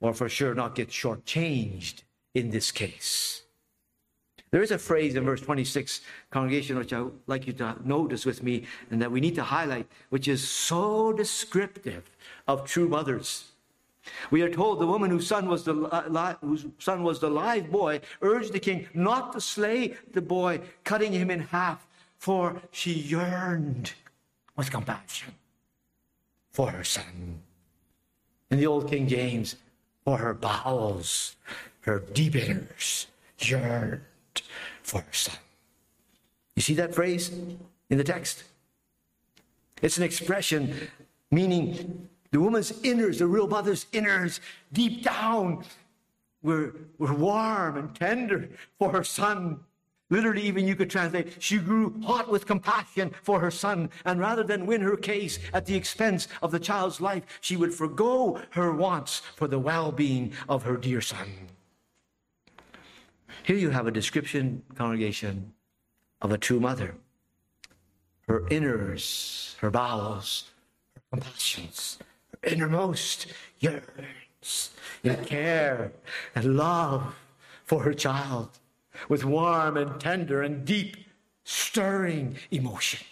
or 0.00 0.12
for 0.12 0.28
sure 0.28 0.54
not 0.54 0.74
get 0.74 0.88
shortchanged 0.88 2.02
in 2.34 2.50
this 2.50 2.70
case. 2.70 3.42
There 4.50 4.62
is 4.62 4.70
a 4.70 4.78
phrase 4.78 5.14
in 5.14 5.24
verse 5.24 5.40
26, 5.40 6.00
congregation, 6.30 6.78
which 6.78 6.92
I 6.92 7.02
would 7.02 7.18
like 7.26 7.46
you 7.46 7.52
to 7.54 7.76
notice 7.84 8.24
with 8.24 8.42
me 8.42 8.64
and 8.90 9.00
that 9.02 9.10
we 9.10 9.20
need 9.20 9.34
to 9.34 9.42
highlight, 9.42 9.86
which 10.08 10.26
is 10.26 10.46
so 10.46 11.12
descriptive 11.12 12.10
of 12.46 12.64
true 12.64 12.88
mothers. 12.88 13.52
We 14.30 14.40
are 14.40 14.50
told 14.50 14.80
the 14.80 14.86
woman 14.86 15.10
whose 15.10 15.26
son 15.26 15.48
was 15.48 15.64
the, 15.64 15.74
whose 16.40 16.64
son 16.78 17.02
was 17.02 17.20
the 17.20 17.28
live 17.28 17.70
boy 17.70 18.00
urged 18.22 18.54
the 18.54 18.60
king 18.60 18.88
not 18.94 19.32
to 19.34 19.40
slay 19.40 19.96
the 20.12 20.22
boy, 20.22 20.60
cutting 20.84 21.12
him 21.12 21.30
in 21.30 21.40
half, 21.40 21.86
for 22.16 22.62
she 22.70 22.92
yearned 22.92 23.92
with 24.56 24.70
compassion 24.70 25.34
for 26.50 26.70
her 26.70 26.84
son. 26.84 27.40
In 28.50 28.58
the 28.58 28.66
old 28.66 28.88
King 28.88 29.06
James, 29.06 29.56
for 30.04 30.16
her 30.16 30.32
bowels, 30.32 31.36
her 31.80 31.98
deep 31.98 32.32
inners 32.32 33.06
yearned 33.38 34.00
for 34.82 35.00
her 35.00 35.12
son. 35.12 35.36
You 36.56 36.62
see 36.62 36.74
that 36.74 36.94
phrase 36.94 37.30
in 37.90 37.98
the 37.98 38.04
text? 38.04 38.44
It's 39.80 39.96
an 39.96 40.02
expression 40.02 40.74
meaning 41.30 42.08
the 42.30 42.40
woman's 42.40 42.72
inners, 42.82 43.18
the 43.18 43.26
real 43.26 43.46
mother's 43.46 43.86
inners, 43.86 44.40
deep 44.72 45.02
down, 45.02 45.64
were, 46.42 46.74
were 46.98 47.14
warm 47.14 47.76
and 47.76 47.94
tender 47.94 48.48
for 48.78 48.90
her 48.90 49.04
son. 49.04 49.60
Literally, 50.10 50.42
even 50.42 50.66
you 50.66 50.74
could 50.74 50.90
translate, 50.90 51.42
she 51.42 51.58
grew 51.58 51.94
hot 52.02 52.30
with 52.30 52.46
compassion 52.46 53.12
for 53.22 53.40
her 53.40 53.50
son, 53.50 53.90
and 54.06 54.18
rather 54.18 54.42
than 54.42 54.64
win 54.64 54.80
her 54.80 54.96
case 54.96 55.38
at 55.52 55.66
the 55.66 55.74
expense 55.74 56.28
of 56.42 56.50
the 56.50 56.58
child's 56.58 57.00
life, 57.00 57.24
she 57.42 57.56
would 57.56 57.74
forego 57.74 58.40
her 58.50 58.72
wants 58.72 59.20
for 59.36 59.46
the 59.48 59.58
well 59.58 59.92
being 59.92 60.32
of 60.48 60.62
her 60.62 60.76
dear 60.76 61.02
son. 61.02 61.28
Here 63.42 63.56
you 63.56 63.70
have 63.70 63.86
a 63.86 63.90
description, 63.90 64.62
congregation, 64.74 65.52
of 66.20 66.32
a 66.32 66.38
true 66.38 66.60
mother. 66.60 66.94
Her 68.26 68.40
inners, 68.50 69.56
her 69.58 69.70
bowels, 69.70 70.50
her 70.94 71.02
compassions, 71.12 71.98
her 72.32 72.50
innermost 72.50 73.26
yearns 73.60 74.70
in 75.02 75.16
care 75.24 75.92
and 76.34 76.56
love 76.56 77.14
for 77.64 77.82
her 77.82 77.94
child 77.94 78.50
with 79.08 79.24
warm 79.24 79.76
and 79.76 80.00
tender 80.00 80.42
and 80.42 80.64
deep, 80.64 80.96
stirring 81.44 82.36
emotion. 82.50 83.06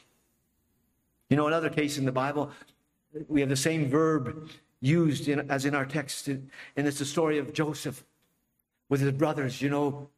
You 1.30 1.36
know, 1.36 1.46
another 1.46 1.70
case 1.70 1.98
in 1.98 2.04
the 2.04 2.12
Bible, 2.12 2.50
we 3.28 3.40
have 3.40 3.48
the 3.48 3.56
same 3.56 3.88
verb 3.88 4.50
used 4.80 5.28
in, 5.28 5.50
as 5.50 5.64
in 5.64 5.74
our 5.74 5.86
text, 5.86 6.28
and 6.28 6.50
it's 6.76 6.98
the 6.98 7.04
story 7.04 7.38
of 7.38 7.52
Joseph 7.52 8.04
with 8.88 9.00
his 9.00 9.12
brothers. 9.12 9.62
You 9.62 9.70
know, 9.70 10.08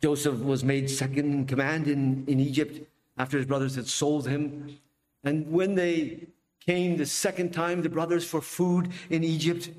Joseph 0.00 0.40
was 0.40 0.62
made 0.62 0.88
second 0.88 1.32
in 1.32 1.46
command 1.46 1.88
in, 1.88 2.24
in 2.26 2.38
Egypt 2.38 2.86
after 3.18 3.36
his 3.36 3.46
brothers 3.46 3.74
had 3.74 3.88
sold 3.88 4.28
him. 4.28 4.78
And 5.24 5.50
when 5.50 5.74
they 5.74 6.26
came 6.64 6.96
the 6.96 7.06
second 7.06 7.52
time, 7.52 7.82
the 7.82 7.88
brothers, 7.88 8.24
for 8.24 8.40
food 8.40 8.90
in 9.10 9.24
Egypt, 9.24 9.70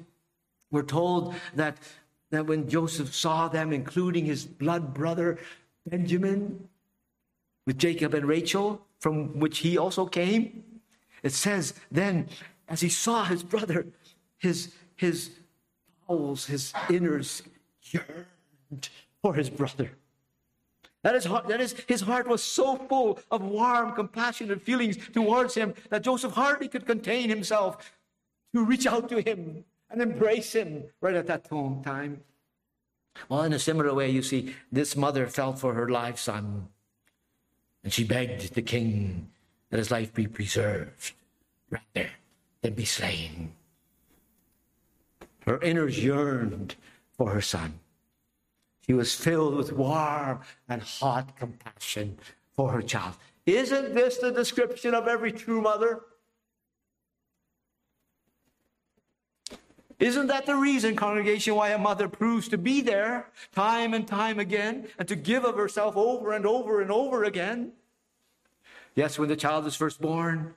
were 0.70 0.84
told 0.84 1.34
that, 1.56 1.78
that 2.30 2.46
when 2.46 2.70
Joseph 2.70 3.14
saw 3.16 3.48
them, 3.48 3.72
including 3.72 4.26
his 4.26 4.46
blood 4.46 4.94
brother 4.94 5.40
Benjamin, 5.88 6.68
with 7.66 7.78
Jacob 7.78 8.14
and 8.14 8.26
Rachel, 8.26 8.82
from 9.00 9.40
which 9.40 9.60
he 9.60 9.78
also 9.78 10.06
came, 10.06 10.64
it 11.24 11.32
says, 11.32 11.74
then 11.92 12.28
as 12.68 12.82
he 12.82 12.90
saw 12.90 13.24
his 13.24 13.44
brother, 13.44 13.86
his, 14.38 14.74
his 14.96 15.32
bowels, 16.08 16.46
his 16.46 16.74
innards 16.90 17.44
yearned 17.84 18.90
for 19.22 19.34
his 19.34 19.50
brother. 19.50 19.92
That 21.04 21.16
is, 21.16 21.24
that 21.24 21.60
is, 21.60 21.74
his 21.88 22.02
heart 22.02 22.28
was 22.28 22.44
so 22.44 22.76
full 22.76 23.20
of 23.32 23.42
warm, 23.42 23.94
compassionate 23.94 24.62
feelings 24.62 24.98
towards 24.98 25.56
him 25.56 25.74
that 25.90 26.04
Joseph 26.04 26.34
hardly 26.34 26.68
could 26.68 26.86
contain 26.86 27.28
himself 27.28 27.92
to 28.54 28.64
reach 28.64 28.86
out 28.86 29.10
to 29.10 29.22
him 29.22 29.66
and 29.90 30.02
embrace 30.02 30.54
him 30.54 30.84
right 31.02 31.16
at 31.16 31.28
that 31.28 31.50
time. 31.84 32.22
Well, 33.30 33.44
in 33.44 33.54
a 33.54 33.60
similar 33.60 33.94
way, 33.94 34.10
you 34.10 34.22
see, 34.22 34.56
this 34.72 34.96
mother 34.96 35.28
felt 35.28 35.60
for 35.60 35.74
her 35.74 35.90
live 35.90 36.20
son, 36.20 36.68
and 37.84 37.92
she 37.92 38.04
begged 38.04 38.54
the 38.54 38.62
king 38.62 39.32
that 39.70 39.78
his 39.78 39.92
life 39.92 40.14
be 40.14 40.28
preserved 40.28 41.14
rather 41.70 42.10
than 42.62 42.74
be 42.74 42.86
slain. 42.86 43.54
Her 45.46 45.58
inners 45.60 46.02
yearned 46.02 46.76
for 47.18 47.32
her 47.32 47.42
son. 47.42 47.81
She 48.92 48.96
was 48.96 49.16
filled 49.16 49.56
with 49.56 49.72
warm 49.72 50.42
and 50.68 50.82
hot 50.82 51.38
compassion 51.38 52.18
for 52.58 52.74
her 52.74 52.82
child. 52.82 53.16
Isn't 53.46 53.96
this 53.96 54.18
the 54.18 54.34
description 54.34 54.94
of 54.94 55.08
every 55.08 55.32
true 55.32 55.62
mother? 55.62 56.02
Isn't 59.98 60.28
that 60.28 60.46
the 60.46 60.58
reason, 60.58 60.98
congregation, 60.98 61.56
why 61.56 61.70
a 61.70 61.78
mother 61.78 62.10
proves 62.10 62.50
to 62.50 62.58
be 62.58 62.82
there 62.82 63.28
time 63.56 63.94
and 63.94 64.06
time 64.06 64.40
again 64.40 64.90
and 65.00 65.08
to 65.08 65.16
give 65.16 65.46
of 65.46 65.56
herself 65.56 65.96
over 65.96 66.34
and 66.34 66.46
over 66.46 66.82
and 66.82 66.92
over 66.92 67.24
again? 67.24 67.72
Yes, 68.94 69.18
when 69.18 69.30
the 69.30 69.38
child 69.38 69.66
is 69.68 69.76
first 69.78 70.02
born 70.02 70.54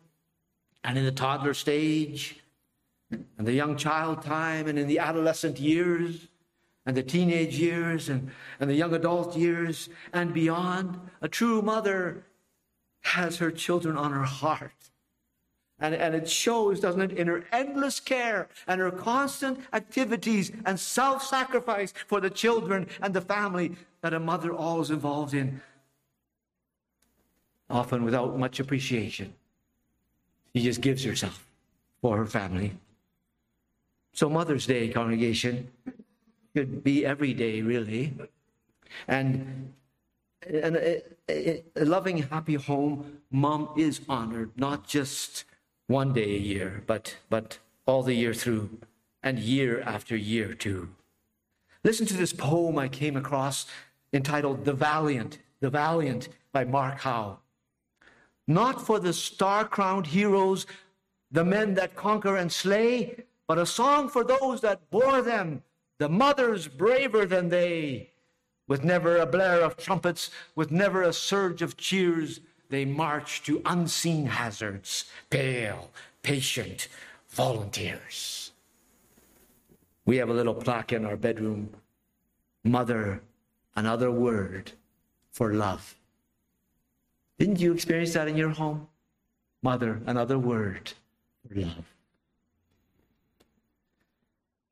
and 0.82 0.98
in 0.98 1.04
the 1.04 1.12
toddler 1.12 1.54
stage 1.54 2.40
and 3.12 3.46
the 3.46 3.52
young 3.52 3.76
child 3.76 4.22
time 4.22 4.66
and 4.66 4.76
in 4.76 4.88
the 4.88 4.98
adolescent 4.98 5.60
years 5.60 6.26
and 6.86 6.96
the 6.96 7.02
teenage 7.02 7.58
years 7.58 8.08
and, 8.08 8.30
and 8.60 8.68
the 8.68 8.74
young 8.74 8.94
adult 8.94 9.36
years 9.36 9.88
and 10.12 10.34
beyond. 10.34 10.98
A 11.22 11.28
true 11.28 11.62
mother 11.62 12.24
has 13.02 13.38
her 13.38 13.50
children 13.50 13.96
on 13.96 14.12
her 14.12 14.24
heart. 14.24 14.72
And, 15.80 15.94
and 15.94 16.14
it 16.14 16.28
shows, 16.28 16.80
doesn't 16.80 17.00
it, 17.00 17.12
in 17.12 17.26
her 17.26 17.44
endless 17.52 18.00
care 18.00 18.48
and 18.66 18.80
her 18.80 18.90
constant 18.90 19.58
activities 19.72 20.52
and 20.64 20.78
self 20.78 21.22
sacrifice 21.22 21.92
for 22.06 22.20
the 22.20 22.30
children 22.30 22.86
and 23.02 23.12
the 23.12 23.20
family 23.20 23.76
that 24.00 24.14
a 24.14 24.20
mother 24.20 24.52
always 24.52 24.90
involved 24.90 25.34
in, 25.34 25.60
often 27.68 28.04
without 28.04 28.38
much 28.38 28.60
appreciation. 28.60 29.34
She 30.54 30.62
just 30.62 30.80
gives 30.80 31.02
herself 31.02 31.44
for 32.00 32.16
her 32.16 32.26
family. 32.26 32.76
So, 34.12 34.30
Mother's 34.30 34.66
Day, 34.66 34.88
congregation, 34.88 35.68
should 36.54 36.84
be 36.84 37.04
every 37.04 37.34
day, 37.34 37.62
really. 37.62 38.14
And, 39.08 39.72
and 40.48 40.76
a, 40.76 41.02
a, 41.28 41.64
a 41.76 41.84
loving, 41.84 42.18
happy 42.18 42.54
home, 42.54 43.18
mom 43.30 43.70
is 43.76 44.00
honored, 44.08 44.52
not 44.56 44.86
just 44.86 45.44
one 45.88 46.12
day 46.12 46.36
a 46.36 46.38
year, 46.38 46.82
but, 46.86 47.16
but 47.28 47.58
all 47.86 48.02
the 48.02 48.14
year 48.14 48.34
through, 48.34 48.78
and 49.22 49.38
year 49.38 49.80
after 49.80 50.16
year 50.16 50.54
too. 50.54 50.90
Listen 51.82 52.06
to 52.06 52.16
this 52.16 52.32
poem 52.32 52.78
I 52.78 52.88
came 52.88 53.16
across 53.16 53.66
entitled 54.12 54.64
The 54.64 54.72
Valiant, 54.72 55.38
The 55.60 55.70
Valiant 55.70 56.28
by 56.52 56.64
Mark 56.64 57.00
Howe. 57.00 57.38
Not 58.46 58.80
for 58.80 59.00
the 59.00 59.12
star 59.12 59.64
crowned 59.64 60.06
heroes, 60.06 60.66
the 61.30 61.44
men 61.44 61.74
that 61.74 61.96
conquer 61.96 62.36
and 62.36 62.52
slay, 62.52 63.24
but 63.48 63.58
a 63.58 63.66
song 63.66 64.08
for 64.08 64.22
those 64.22 64.60
that 64.60 64.88
bore 64.90 65.20
them, 65.20 65.62
the 65.98 66.08
mothers 66.08 66.68
braver 66.68 67.26
than 67.26 67.48
they. 67.48 68.10
With 68.66 68.82
never 68.82 69.18
a 69.18 69.26
blare 69.26 69.60
of 69.60 69.76
trumpets, 69.76 70.30
with 70.54 70.70
never 70.70 71.02
a 71.02 71.12
surge 71.12 71.60
of 71.60 71.76
cheers, 71.76 72.40
they 72.70 72.84
march 72.84 73.42
to 73.42 73.60
unseen 73.66 74.26
hazards, 74.26 75.04
pale, 75.28 75.90
patient 76.22 76.88
volunteers. 77.28 78.52
We 80.06 80.16
have 80.16 80.30
a 80.30 80.34
little 80.34 80.54
plaque 80.54 80.92
in 80.92 81.04
our 81.04 81.16
bedroom 81.16 81.70
Mother, 82.64 83.20
another 83.76 84.10
word 84.10 84.72
for 85.30 85.52
love. 85.52 85.94
Didn't 87.38 87.60
you 87.60 87.74
experience 87.74 88.14
that 88.14 88.26
in 88.26 88.38
your 88.38 88.50
home? 88.50 88.88
Mother, 89.62 90.00
another 90.06 90.38
word 90.38 90.92
for 91.46 91.54
love. 91.60 91.93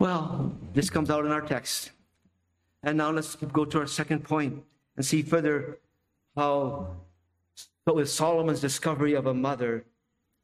Well, 0.03 0.51
this 0.75 0.91
comes 0.91 1.11
out 1.11 1.27
in 1.27 1.31
our 1.31 1.41
text. 1.41 1.93
And 2.83 2.99
now 2.99 3.13
let's 3.13 3.37
go 3.37 3.65
to 3.65 3.79
our 3.79 3.87
second 3.87 4.25
point 4.25 4.61
and 4.97 5.07
see 5.07 5.23
further 5.23 5.79
how 6.35 6.89
but 7.85 7.95
with 7.95 8.11
Solomon's 8.11 8.61
discovery 8.61 9.15
of 9.15 9.27
a 9.27 9.35
mother 9.35 9.85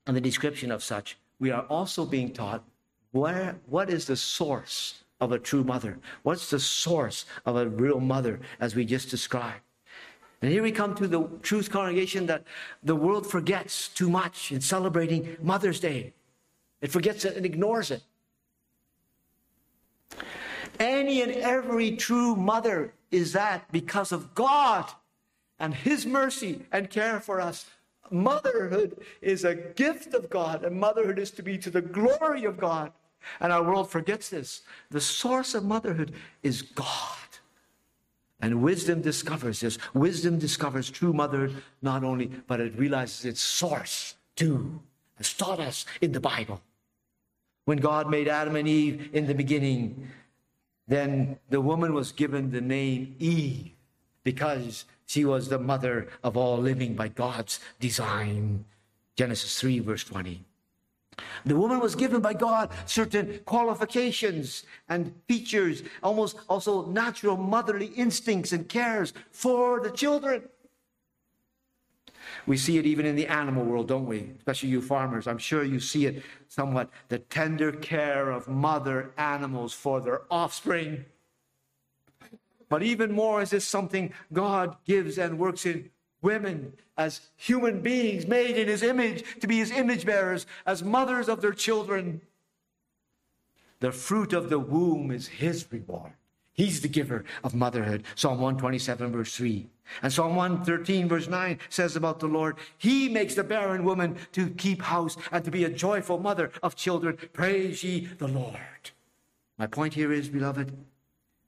and 0.07 0.17
the 0.17 0.21
description 0.21 0.71
of 0.71 0.85
such, 0.85 1.19
we 1.41 1.51
are 1.51 1.63
also 1.63 2.07
being 2.07 2.33
taught 2.33 2.63
where, 3.11 3.57
what 3.67 3.91
is 3.91 4.07
the 4.07 4.15
source 4.15 5.03
of 5.21 5.33
a 5.33 5.41
true 5.41 5.65
mother? 5.65 5.99
What's 6.23 6.51
the 6.51 6.61
source 6.61 7.27
of 7.45 7.57
a 7.57 7.67
real 7.67 7.99
mother, 7.99 8.39
as 8.61 8.77
we 8.77 8.85
just 8.85 9.11
described? 9.11 9.63
And 10.41 10.53
here 10.53 10.63
we 10.63 10.71
come 10.71 10.95
to 10.95 11.09
the 11.09 11.29
truth 11.43 11.69
congregation 11.69 12.27
that 12.27 12.45
the 12.85 12.95
world 12.95 13.27
forgets 13.27 13.89
too 13.89 14.09
much 14.09 14.53
in 14.53 14.61
celebrating 14.61 15.37
Mother's 15.43 15.81
Day. 15.81 16.15
It 16.81 16.93
forgets 16.93 17.25
it 17.25 17.37
and 17.37 17.45
ignores 17.45 17.91
it. 17.91 18.05
Any 20.79 21.23
and 21.23 21.33
every 21.33 21.97
true 21.97 22.37
mother 22.37 22.93
is 23.11 23.33
that 23.33 23.71
because 23.73 24.13
of 24.13 24.35
God 24.35 24.91
and 25.59 25.75
His 25.75 26.07
mercy 26.07 26.65
and 26.73 26.91
care 26.91 27.21
for 27.21 27.41
us. 27.41 27.67
Motherhood 28.11 29.05
is 29.21 29.45
a 29.45 29.55
gift 29.55 30.15
of 30.15 30.31
God, 30.31 30.65
and 30.65 30.81
motherhood 30.81 31.19
is 31.19 31.31
to 31.33 31.43
be 31.43 31.59
to 31.59 31.71
the 31.71 31.83
glory 31.83 32.45
of 32.45 32.57
God. 32.57 32.93
And 33.41 33.53
our 33.53 33.63
world 33.63 33.91
forgets 33.91 34.31
this. 34.31 34.63
The 34.91 35.01
source 35.01 35.55
of 35.55 35.65
motherhood 35.65 36.13
is 36.43 36.63
God. 36.63 37.17
And 38.41 38.63
wisdom 38.63 39.03
discovers 39.03 39.61
this. 39.61 39.79
Wisdom 39.93 40.39
discovers 40.39 40.89
true 40.91 41.13
motherhood 41.13 41.63
not 41.83 42.05
only, 42.05 42.31
but 42.47 42.61
it 42.61 42.79
realizes 42.79 43.25
its 43.25 43.41
source 43.41 44.15
too, 44.37 44.81
as 45.19 45.35
taught 45.35 45.61
us 45.61 45.85
in 46.01 46.13
the 46.13 46.21
Bible. 46.21 46.63
When 47.69 47.77
God 47.77 48.09
made 48.09 48.29
Adam 48.29 48.57
and 48.57 48.67
Eve 48.67 49.11
in 49.13 49.27
the 49.27 49.35
beginning, 49.35 50.09
then 50.87 51.39
the 51.51 51.61
woman 51.61 51.93
was 51.93 52.13
given 52.13 52.51
the 52.51 52.63
name 52.63 53.15
Eve 53.19 53.73
because 54.25 54.87
she 55.05 55.27
was 55.27 55.51
the 55.51 55.59
mother 55.59 56.09
of 56.25 56.35
all 56.35 56.57
living 56.57 56.95
by 56.95 57.09
God's 57.09 57.61
design. 57.79 58.65
Genesis 59.17 59.61
3, 59.61 59.81
verse 59.81 60.03
20. 60.03 60.43
The 61.45 61.57
woman 61.57 61.79
was 61.79 61.95
given 61.95 62.23
by 62.23 62.33
God 62.33 62.71
certain 62.87 63.41
qualifications 63.45 64.65
and 64.89 65.13
features, 65.29 65.83
almost 66.03 66.39
also 66.49 66.87
natural 66.87 67.37
motherly 67.37 67.89
instincts 67.89 68.53
and 68.53 68.67
cares 68.67 69.13
for 69.31 69.81
the 69.81 69.91
children. 69.91 70.45
We 72.47 72.57
see 72.57 72.79
it 72.79 72.87
even 72.87 73.07
in 73.07 73.17
the 73.17 73.27
animal 73.27 73.65
world, 73.65 73.89
don't 73.89 74.07
we? 74.07 74.31
Especially 74.39 74.69
you 74.69 74.81
farmers. 74.81 75.27
I'm 75.27 75.39
sure 75.39 75.65
you 75.65 75.81
see 75.81 76.07
it 76.07 76.23
somewhat 76.49 76.91
the 77.09 77.19
tender 77.19 77.73
care 77.73 78.31
of 78.31 78.49
mother 78.49 79.13
animals 79.17 79.73
for 79.73 80.01
their 80.01 80.23
offspring. 80.31 81.05
But 82.69 82.83
even 82.83 83.13
more 83.13 83.43
is 83.43 83.51
this 83.51 83.67
something 83.67 84.13
God 84.33 84.77
gives 84.85 85.19
and 85.19 85.39
works 85.39 85.65
in 85.65 85.91
women 86.21 86.75
as 86.97 87.21
human 87.37 87.81
beings 87.81 88.27
made 88.27 88.57
in 88.57 88.69
his 88.69 88.83
image 88.83 89.25
to 89.41 89.47
be 89.47 89.59
his 89.59 89.71
image 89.71 90.05
bearers, 90.05 90.47
as 90.67 90.83
mothers 90.83 91.29
of 91.29 91.41
their 91.41 91.53
children. 91.53 92.21
The 93.81 93.93
fruit 93.93 94.33
of 94.33 94.51
the 94.51 94.59
womb 94.59 95.11
is 95.11 95.29
his 95.29 95.67
reward. 95.71 96.13
He's 96.53 96.81
the 96.81 96.89
giver 96.89 97.25
of 97.45 97.55
motherhood. 97.55 98.03
Psalm 98.17 98.41
127, 98.41 99.13
verse 99.13 99.37
3. 99.37 99.69
And 100.03 100.13
Psalm 100.13 100.37
113, 100.37 101.09
verse 101.09 101.29
9 101.29 101.59
says 101.69 101.97
about 101.97 102.21
the 102.21 102.27
Lord, 102.27 102.57
He 102.77 103.09
makes 103.09 103.35
the 103.35 103.45
barren 103.45 103.85
woman 103.85 104.17
to 104.33 104.51
keep 104.51 104.83
house 104.83 105.17
and 105.33 105.45
to 105.45 105.51
be 105.51 105.65
a 105.65 105.71
joyful 105.71 106.19
mother 106.19 106.51
of 106.63 106.77
children. 106.77 107.19
Praise 107.33 107.83
ye 107.83 108.07
the 108.19 108.29
Lord. 108.29 108.91
My 109.59 109.67
point 109.67 109.95
here 109.95 110.13
is, 110.13 110.29
beloved, 110.29 110.73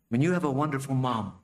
when 0.09 0.21
you 0.21 0.33
have 0.33 0.45
a 0.45 0.51
wonderful 0.51 0.95
mom 0.95 1.35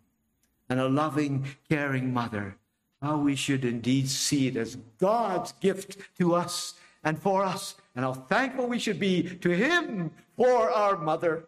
and 0.68 0.80
a 0.80 0.88
loving, 0.88 1.46
caring 1.68 2.12
mother, 2.12 2.56
how 3.00 3.18
we 3.18 3.37
should 3.37 3.64
indeed 3.64 4.09
see 4.09 4.48
it 4.48 4.56
as 4.56 4.76
God's 4.98 5.52
gift 5.52 5.96
to 6.18 6.35
us 6.35 6.74
and 7.04 7.20
for 7.20 7.44
us, 7.44 7.76
and 7.94 8.04
how 8.04 8.12
thankful 8.12 8.66
we 8.66 8.80
should 8.80 8.98
be 8.98 9.22
to 9.22 9.50
Him 9.50 10.11
for 10.37 10.70
our 10.70 10.96
mother. 10.96 11.46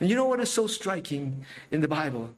And 0.00 0.08
you 0.08 0.16
know 0.16 0.24
what 0.24 0.40
is 0.40 0.50
so 0.50 0.66
striking 0.66 1.44
in 1.70 1.82
the 1.82 1.88
Bible? 1.88 2.30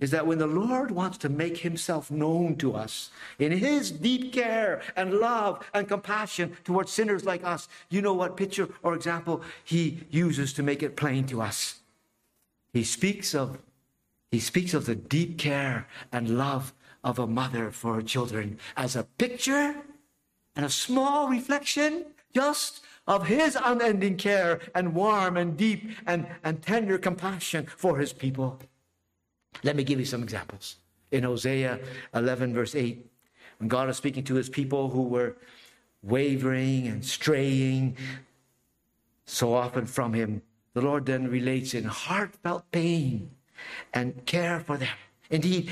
Is 0.00 0.10
that 0.10 0.26
when 0.26 0.38
the 0.38 0.46
Lord 0.46 0.90
wants 0.90 1.18
to 1.18 1.28
make 1.28 1.58
himself 1.58 2.10
known 2.10 2.56
to 2.56 2.74
us 2.74 3.10
in 3.38 3.52
his 3.52 3.92
deep 3.92 4.32
care 4.32 4.82
and 4.96 5.14
love 5.14 5.64
and 5.72 5.88
compassion 5.88 6.56
towards 6.64 6.90
sinners 6.90 7.24
like 7.24 7.44
us, 7.44 7.68
you 7.90 8.02
know 8.02 8.12
what 8.12 8.36
picture 8.36 8.68
or 8.82 8.94
example 8.94 9.42
he 9.62 10.04
uses 10.10 10.52
to 10.54 10.62
make 10.62 10.82
it 10.82 10.96
plain 10.96 11.26
to 11.28 11.40
us? 11.40 11.80
He 12.72 12.82
speaks 12.82 13.34
of 13.34 13.58
he 14.32 14.40
speaks 14.40 14.74
of 14.74 14.86
the 14.86 14.96
deep 14.96 15.38
care 15.38 15.86
and 16.10 16.36
love 16.36 16.74
of 17.04 17.20
a 17.20 17.26
mother 17.26 17.70
for 17.70 17.94
her 17.94 18.02
children 18.02 18.58
as 18.76 18.96
a 18.96 19.04
picture 19.04 19.76
and 20.56 20.66
a 20.66 20.70
small 20.70 21.28
reflection 21.28 22.06
just 22.34 22.80
of 23.06 23.28
his 23.28 23.56
unending 23.62 24.16
care 24.16 24.60
and 24.74 24.94
warm 24.94 25.36
and 25.36 25.56
deep 25.56 25.88
and, 26.06 26.26
and 26.42 26.62
tender 26.62 26.98
compassion 26.98 27.66
for 27.66 27.98
his 27.98 28.12
people. 28.12 28.58
Let 29.62 29.76
me 29.76 29.84
give 29.84 29.98
you 29.98 30.04
some 30.04 30.22
examples. 30.22 30.76
In 31.10 31.24
Hosea 31.24 31.78
11, 32.14 32.54
verse 32.54 32.74
8, 32.74 33.06
when 33.58 33.68
God 33.68 33.88
is 33.88 33.96
speaking 33.96 34.24
to 34.24 34.34
his 34.34 34.48
people 34.48 34.90
who 34.90 35.02
were 35.02 35.36
wavering 36.02 36.88
and 36.88 37.04
straying 37.04 37.96
so 39.26 39.54
often 39.54 39.86
from 39.86 40.12
him, 40.12 40.42
the 40.74 40.82
Lord 40.82 41.06
then 41.06 41.30
relates 41.30 41.72
in 41.72 41.84
heartfelt 41.84 42.70
pain 42.72 43.30
and 43.92 44.26
care 44.26 44.60
for 44.60 44.76
them. 44.76 44.96
Indeed, 45.30 45.70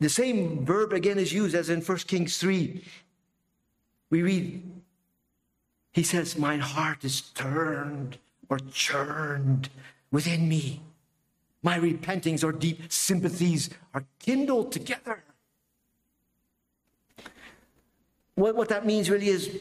the 0.00 0.08
same 0.08 0.64
verb 0.64 0.92
again 0.92 1.18
is 1.18 1.32
used 1.32 1.54
as 1.54 1.68
in 1.68 1.82
1 1.82 1.98
Kings 1.98 2.38
3. 2.38 2.82
We 4.08 4.22
read, 4.22 4.62
he 5.92 6.02
says, 6.02 6.38
Mine 6.38 6.60
heart 6.60 7.04
is 7.04 7.20
turned 7.20 8.18
or 8.48 8.58
churned 8.58 9.68
within 10.10 10.48
me. 10.48 10.80
My 11.62 11.78
repentings 11.78 12.42
or 12.42 12.52
deep 12.52 12.92
sympathies 12.92 13.70
are 13.94 14.04
kindled 14.18 14.72
together. 14.72 15.22
What, 18.34 18.56
what 18.56 18.68
that 18.70 18.86
means 18.86 19.10
really 19.10 19.28
is 19.28 19.60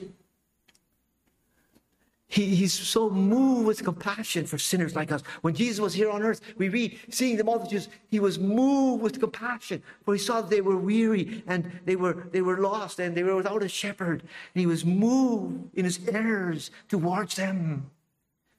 He, 2.32 2.56
he's 2.56 2.74
so 2.74 3.10
moved 3.10 3.66
with 3.66 3.84
compassion 3.84 4.46
for 4.46 4.60
sinners 4.60 4.96
like 4.96 5.12
us. 5.12 5.24
When 5.42 5.56
Jesus 5.56 5.80
was 5.80 5.96
here 5.96 6.12
on 6.12 6.22
earth, 6.22 6.42
we 6.58 6.70
read, 6.70 7.00
seeing 7.10 7.38
the 7.38 7.44
multitudes, 7.44 7.90
he 8.08 8.20
was 8.20 8.38
moved 8.38 9.02
with 9.02 9.20
compassion, 9.20 9.82
for 10.06 10.14
he 10.14 10.20
saw 10.20 10.42
that 10.42 10.52
they 10.52 10.62
were 10.62 10.78
weary 10.78 11.44
and 11.48 11.72
they 11.86 11.96
were, 11.96 12.28
they 12.32 12.42
were 12.42 12.60
lost 12.60 13.00
and 13.00 13.18
they 13.18 13.24
were 13.24 13.36
without 13.36 13.64
a 13.64 13.68
shepherd. 13.68 14.22
And 14.22 14.62
he 14.62 14.68
was 14.68 14.86
moved 14.86 15.76
in 15.76 15.86
his 15.86 16.08
errors 16.08 16.70
towards 16.88 17.36
them. 17.36 17.90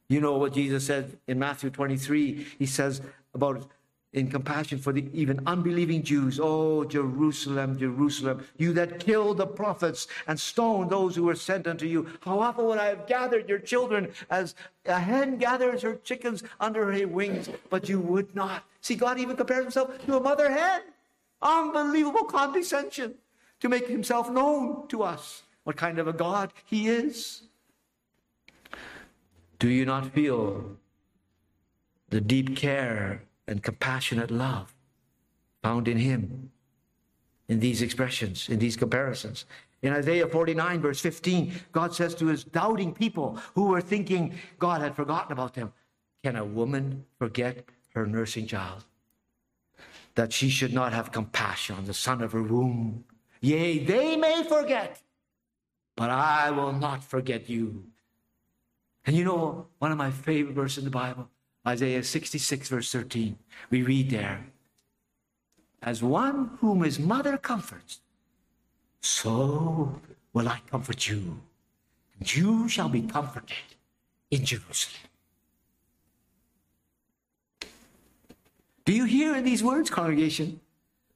You 0.08 0.20
know 0.20 0.36
what 0.36 0.54
Jesus 0.54 0.86
said 0.86 1.16
in 1.28 1.38
Matthew 1.38 1.70
23? 1.70 2.48
He 2.58 2.66
says 2.66 3.00
about 3.34 3.68
in 4.12 4.28
compassion 4.28 4.78
for 4.78 4.92
the 4.92 5.08
even 5.12 5.40
unbelieving 5.46 6.02
Jews. 6.02 6.40
Oh, 6.42 6.84
Jerusalem, 6.84 7.78
Jerusalem, 7.78 8.44
you 8.56 8.72
that 8.72 8.98
killed 8.98 9.38
the 9.38 9.46
prophets 9.46 10.08
and 10.26 10.38
stoned 10.38 10.90
those 10.90 11.14
who 11.14 11.24
were 11.24 11.36
sent 11.36 11.68
unto 11.68 11.86
you. 11.86 12.08
How 12.20 12.40
often 12.40 12.64
would 12.66 12.78
I 12.78 12.86
have 12.86 13.06
gathered 13.06 13.48
your 13.48 13.60
children 13.60 14.12
as 14.28 14.54
a 14.86 14.98
hen 14.98 15.38
gathers 15.38 15.82
her 15.82 15.94
chickens 15.94 16.42
under 16.58 16.92
her 16.92 17.06
wings, 17.06 17.48
but 17.68 17.88
you 17.88 18.00
would 18.00 18.34
not. 18.34 18.64
See, 18.80 18.96
God 18.96 19.18
even 19.18 19.36
compares 19.36 19.64
himself 19.64 20.04
to 20.06 20.16
a 20.16 20.20
mother 20.20 20.50
hen. 20.50 20.82
Unbelievable 21.40 22.24
condescension 22.24 23.14
to 23.60 23.68
make 23.68 23.86
himself 23.86 24.28
known 24.28 24.88
to 24.88 25.02
us. 25.02 25.44
What 25.64 25.76
kind 25.76 25.98
of 25.98 26.08
a 26.08 26.12
God 26.12 26.52
he 26.64 26.88
is. 26.88 27.42
Do 29.58 29.68
you 29.68 29.84
not 29.84 30.12
feel 30.12 30.78
the 32.10 32.20
deep 32.20 32.56
care 32.56 33.22
and 33.46 33.62
compassionate 33.62 34.30
love 34.30 34.74
found 35.62 35.88
in 35.88 35.96
him 35.98 36.50
in 37.48 37.58
these 37.58 37.82
expressions, 37.82 38.48
in 38.48 38.58
these 38.58 38.76
comparisons. 38.76 39.44
In 39.82 39.92
Isaiah 39.92 40.26
49, 40.26 40.80
verse 40.80 41.00
15, 41.00 41.52
God 41.72 41.94
says 41.94 42.14
to 42.16 42.26
his 42.26 42.44
doubting 42.44 42.92
people 42.92 43.38
who 43.54 43.66
were 43.66 43.80
thinking 43.80 44.34
God 44.58 44.80
had 44.80 44.94
forgotten 44.94 45.32
about 45.32 45.54
them, 45.54 45.72
Can 46.22 46.36
a 46.36 46.44
woman 46.44 47.04
forget 47.18 47.64
her 47.94 48.06
nursing 48.06 48.46
child? 48.46 48.84
That 50.14 50.32
she 50.32 50.48
should 50.48 50.72
not 50.72 50.92
have 50.92 51.12
compassion 51.12 51.76
on 51.76 51.86
the 51.86 51.94
son 51.94 52.22
of 52.22 52.32
her 52.32 52.42
womb. 52.42 53.04
Yea, 53.40 53.78
they 53.78 54.16
may 54.16 54.44
forget, 54.44 55.02
but 55.96 56.10
I 56.10 56.50
will 56.50 56.72
not 56.72 57.02
forget 57.02 57.48
you. 57.48 57.84
And 59.06 59.16
you 59.16 59.24
know, 59.24 59.66
one 59.78 59.90
of 59.90 59.98
my 59.98 60.10
favorite 60.10 60.54
verses 60.54 60.78
in 60.78 60.84
the 60.84 60.90
Bible 60.90 61.28
Isaiah 61.66 62.02
66, 62.02 62.68
verse 62.68 62.92
13. 62.92 63.38
We 63.70 63.82
read 63.82 64.10
there, 64.10 64.46
As 65.82 66.02
one 66.02 66.58
whom 66.60 66.82
his 66.82 66.98
mother 66.98 67.36
comforts, 67.36 68.00
so 69.00 70.00
will 70.32 70.48
I 70.48 70.60
comfort 70.70 71.08
you, 71.08 71.40
and 72.18 72.34
you 72.34 72.68
shall 72.68 72.88
be 72.88 73.02
comforted 73.02 73.76
in 74.30 74.44
Jerusalem. 74.44 75.00
Do 78.84 78.94
you 78.94 79.04
hear 79.04 79.36
in 79.36 79.44
these 79.44 79.62
words, 79.62 79.90
congregation? 79.90 80.60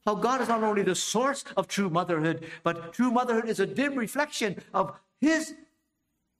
How 0.05 0.15
God 0.15 0.43
is 0.43 0.49
not 0.49 0.63
only 0.63 0.83
the 0.83 0.95
source 0.95 1.45
of 1.57 1.67
true 1.67 1.89
motherhood, 1.89 2.47
but 2.63 2.93
true 2.93 3.11
motherhood 3.11 3.49
is 3.49 3.59
a 3.59 3.67
dim 3.67 3.95
reflection 3.95 4.63
of 4.75 4.93
His 5.21 5.55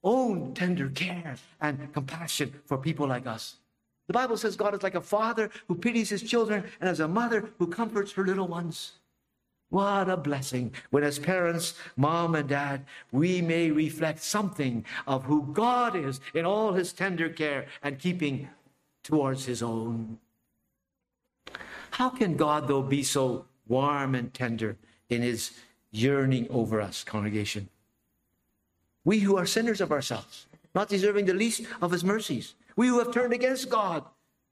own 0.03 0.53
tender 0.53 0.89
care 0.89 1.35
and 1.59 1.91
compassion 1.91 2.53
for 2.65 2.77
people 2.77 3.07
like 3.07 3.25
us. 3.25 3.55
The 4.07 4.13
Bible 4.13 4.37
says 4.37 4.55
God 4.55 4.75
is 4.75 4.83
like 4.83 4.95
a 4.95 5.01
father 5.01 5.49
who 5.67 5.75
pities 5.75 6.09
his 6.09 6.23
children 6.23 6.63
and 6.79 6.89
as 6.89 6.99
a 6.99 7.07
mother 7.07 7.49
who 7.57 7.67
comforts 7.67 8.11
her 8.13 8.25
little 8.25 8.47
ones. 8.47 8.93
What 9.69 10.09
a 10.09 10.15
blessing 10.15 10.73
when, 10.91 11.03
as 11.03 11.17
parents, 11.17 11.73
mom 11.97 12.35
and 12.35 12.47
dad, 12.47 12.85
we 13.11 13.41
may 13.41 13.71
reflect 13.71 14.21
something 14.21 14.85
of 15.07 15.23
who 15.23 15.49
God 15.53 15.95
is 15.95 16.21
in 16.33 16.45
all 16.45 16.73
his 16.73 16.93
tender 16.93 17.29
care 17.29 17.65
and 17.81 17.99
keeping 17.99 18.47
towards 19.03 19.45
his 19.45 19.63
own. 19.63 20.19
How 21.91 22.09
can 22.09 22.37
God, 22.37 22.67
though, 22.67 22.83
be 22.83 23.03
so 23.03 23.45
warm 23.67 24.15
and 24.15 24.33
tender 24.33 24.77
in 25.09 25.21
his 25.21 25.51
yearning 25.91 26.47
over 26.49 26.79
us, 26.79 27.03
congregation? 27.03 27.69
We 29.03 29.19
who 29.19 29.37
are 29.37 29.45
sinners 29.45 29.81
of 29.81 29.91
ourselves, 29.91 30.45
not 30.73 30.89
deserving 30.89 31.25
the 31.25 31.33
least 31.33 31.63
of 31.81 31.91
his 31.91 32.03
mercies, 32.03 32.53
we 32.75 32.87
who 32.87 32.99
have 32.99 33.11
turned 33.11 33.33
against 33.33 33.69
God, 33.69 34.03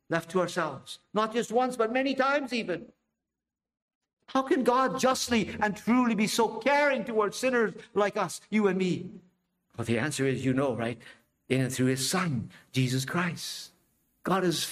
left 0.10 0.32
to 0.32 0.40
ourselves, 0.40 1.00
not 1.14 1.34
just 1.34 1.52
once, 1.52 1.76
but 1.76 1.92
many 1.92 2.16
times 2.16 2.54
even. 2.54 2.86
How 4.28 4.42
can 4.42 4.64
God 4.64 5.00
justly 5.00 5.56
and 5.62 5.76
truly 5.76 6.16
be 6.16 6.28
so 6.28 6.48
caring 6.48 7.04
towards 7.04 7.38
sinners 7.38 7.74
like 7.94 8.18
us, 8.18 8.42
you 8.50 8.68
and 8.68 8.78
me? 8.78 9.10
Well, 9.78 9.86
the 9.86 10.00
answer 10.00 10.26
is 10.26 10.46
you 10.46 10.54
know, 10.54 10.76
right? 10.76 10.98
In 11.50 11.62
and 11.62 11.74
through 11.74 11.88
his 11.88 12.08
Son, 12.08 12.50
Jesus 12.72 13.06
Christ. 13.06 13.72
God 14.24 14.44
is 14.44 14.66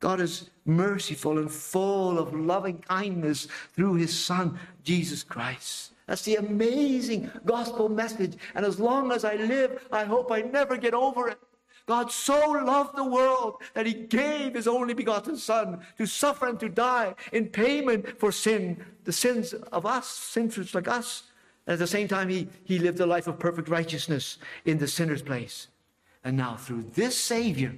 God 0.00 0.20
is 0.20 0.50
merciful 0.64 1.38
and 1.38 1.48
full 1.48 2.18
of 2.18 2.34
loving 2.34 2.78
kindness 2.78 3.46
through 3.72 3.94
his 3.94 4.12
Son, 4.12 4.58
Jesus 4.82 5.22
Christ. 5.22 5.92
That's 6.08 6.22
the 6.22 6.36
amazing 6.36 7.30
gospel 7.44 7.88
message. 7.88 8.34
And 8.56 8.66
as 8.66 8.80
long 8.80 9.12
as 9.12 9.24
I 9.24 9.36
live, 9.36 9.86
I 9.92 10.04
hope 10.04 10.32
I 10.32 10.42
never 10.42 10.76
get 10.76 10.92
over 10.92 11.28
it. 11.28 11.38
God 11.86 12.10
so 12.10 12.38
loved 12.50 12.96
the 12.96 13.04
world 13.04 13.56
that 13.74 13.86
he 13.86 13.94
gave 13.94 14.54
his 14.54 14.68
only 14.68 14.94
begotten 14.94 15.36
Son 15.36 15.80
to 15.98 16.06
suffer 16.06 16.46
and 16.46 16.60
to 16.60 16.68
die 16.68 17.14
in 17.32 17.48
payment 17.48 18.18
for 18.18 18.30
sin, 18.30 18.84
the 19.04 19.12
sins 19.12 19.52
of 19.52 19.84
us, 19.84 20.08
sinners 20.08 20.74
like 20.74 20.88
us. 20.88 21.24
And 21.66 21.74
at 21.74 21.78
the 21.78 21.86
same 21.86 22.08
time, 22.08 22.28
he, 22.28 22.48
he 22.64 22.78
lived 22.78 23.00
a 23.00 23.06
life 23.06 23.26
of 23.26 23.38
perfect 23.38 23.68
righteousness 23.68 24.38
in 24.64 24.78
the 24.78 24.88
sinner's 24.88 25.22
place. 25.22 25.68
And 26.24 26.36
now, 26.36 26.56
through 26.56 26.84
this 26.94 27.16
Savior 27.16 27.76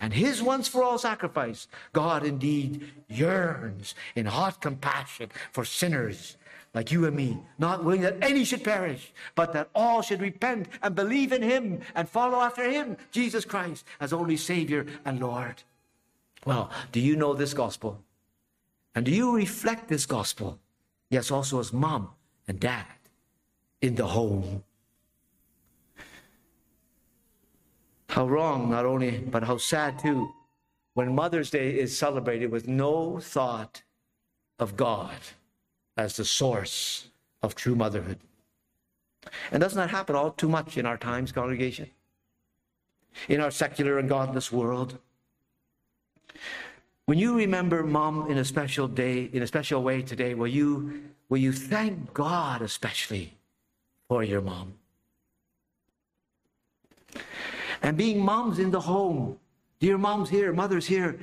and 0.00 0.12
his 0.12 0.42
once 0.42 0.68
for 0.68 0.82
all 0.82 0.98
sacrifice, 0.98 1.68
God 1.92 2.24
indeed 2.24 2.90
yearns 3.08 3.94
in 4.14 4.26
hot 4.26 4.60
compassion 4.60 5.30
for 5.52 5.64
sinners 5.64 6.36
like 6.74 6.92
you 6.92 7.06
and 7.06 7.16
me, 7.16 7.38
not 7.58 7.84
willing 7.84 8.02
that 8.02 8.18
any 8.22 8.44
should 8.44 8.62
perish, 8.62 9.12
but 9.34 9.52
that 9.52 9.70
all 9.74 10.02
should 10.02 10.20
repent 10.20 10.68
and 10.82 10.94
believe 10.94 11.32
in 11.32 11.42
him 11.42 11.80
and 11.94 12.08
follow 12.08 12.40
after 12.40 12.70
him, 12.70 12.96
Jesus 13.10 13.44
Christ, 13.44 13.84
as 14.00 14.12
only 14.12 14.36
Savior 14.36 14.86
and 15.04 15.20
Lord. 15.20 15.62
Well, 16.44 16.70
do 16.92 17.00
you 17.00 17.16
know 17.16 17.34
this 17.34 17.54
gospel? 17.54 18.02
And 18.94 19.04
do 19.04 19.10
you 19.10 19.34
reflect 19.34 19.88
this 19.88 20.06
gospel? 20.06 20.58
Yes, 21.10 21.30
also 21.30 21.60
as 21.60 21.72
mom 21.72 22.10
and 22.48 22.60
dad 22.60 22.86
in 23.80 23.94
the 23.94 24.06
home. 24.06 24.62
How 28.08 28.26
wrong, 28.26 28.70
not 28.70 28.86
only, 28.86 29.18
but 29.18 29.42
how 29.44 29.58
sad 29.58 29.98
too, 29.98 30.32
when 30.94 31.14
Mother's 31.14 31.50
Day 31.50 31.78
is 31.78 31.96
celebrated 31.96 32.50
with 32.50 32.66
no 32.66 33.18
thought 33.20 33.82
of 34.58 34.76
God 34.76 35.14
as 35.96 36.16
the 36.16 36.24
source 36.24 37.08
of 37.42 37.54
true 37.54 37.74
motherhood. 37.74 38.18
And 39.50 39.60
doesn't 39.60 39.78
that 39.78 39.90
happen 39.90 40.14
all 40.14 40.30
too 40.30 40.48
much 40.48 40.76
in 40.76 40.86
our 40.86 40.96
times, 40.96 41.32
congregation? 41.32 41.90
In 43.28 43.40
our 43.40 43.50
secular 43.50 43.98
and 43.98 44.08
godless 44.08 44.52
world? 44.52 44.98
When 47.06 47.18
you 47.18 47.36
remember 47.36 47.82
mom 47.82 48.30
in 48.30 48.38
a 48.38 48.44
special 48.44 48.88
day, 48.88 49.30
in 49.32 49.42
a 49.42 49.46
special 49.46 49.82
way 49.82 50.02
today, 50.02 50.34
will 50.34 50.48
you, 50.48 51.04
will 51.28 51.38
you 51.38 51.52
thank 51.52 52.12
God 52.12 52.62
especially 52.62 53.34
for 54.08 54.22
your 54.22 54.40
mom? 54.40 54.74
And 57.82 57.96
being 57.96 58.20
moms 58.20 58.58
in 58.58 58.70
the 58.70 58.80
home, 58.80 59.38
dear 59.78 59.96
moms 59.98 60.28
here, 60.28 60.52
mothers 60.52 60.86
here, 60.86 61.18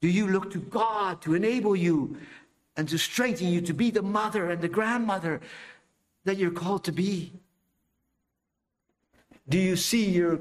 do 0.00 0.08
you 0.08 0.26
look 0.26 0.50
to 0.52 0.58
God 0.58 1.22
to 1.22 1.34
enable 1.34 1.76
you 1.76 2.16
and 2.78 2.88
to 2.88 2.96
strengthen 2.96 3.48
you 3.48 3.60
to 3.60 3.74
be 3.74 3.90
the 3.90 4.00
mother 4.00 4.50
and 4.50 4.62
the 4.62 4.68
grandmother 4.68 5.40
that 6.24 6.38
you're 6.38 6.52
called 6.52 6.84
to 6.84 6.92
be? 6.92 7.32
Do 9.48 9.58
you 9.58 9.74
see 9.74 10.08
your 10.08 10.38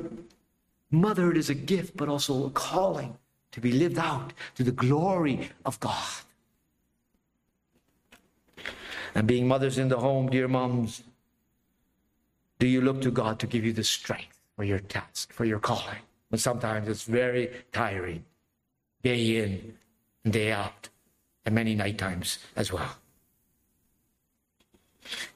motherhood 0.92 1.36
as 1.36 1.50
a 1.50 1.56
gift, 1.56 1.98
but 1.98 2.08
also 2.08 2.46
a 2.46 2.50
calling 2.52 3.18
to 3.52 3.60
be 3.60 3.72
lived 3.72 3.98
out 3.98 4.34
to 4.56 4.64
the 4.64 4.72
glory 4.72 5.50
of 5.66 5.80
God? 5.80 6.14
And 9.16 9.26
being 9.26 9.48
mothers 9.48 9.80
in 9.80 9.90
the 9.90 9.98
home, 9.98 10.30
dear 10.30 10.48
moms, 10.48 11.02
do 12.60 12.68
you 12.68 12.82
look 12.82 13.02
to 13.02 13.10
God 13.10 13.40
to 13.40 13.48
give 13.48 13.66
you 13.66 13.74
the 13.74 13.84
strength 13.84 14.40
for 14.56 14.64
your 14.64 14.80
task, 14.80 15.34
for 15.34 15.46
your 15.46 15.60
calling? 15.60 16.04
But 16.30 16.40
sometimes 16.40 16.88
it's 16.88 17.04
very 17.04 17.50
tiring, 17.72 18.26
day 19.02 19.38
in 19.38 19.74
day 20.30 20.52
out 20.52 20.90
and 21.48 21.56
many 21.56 21.74
night 21.74 21.98
times 21.98 22.38
as 22.56 22.72
well. 22.72 22.92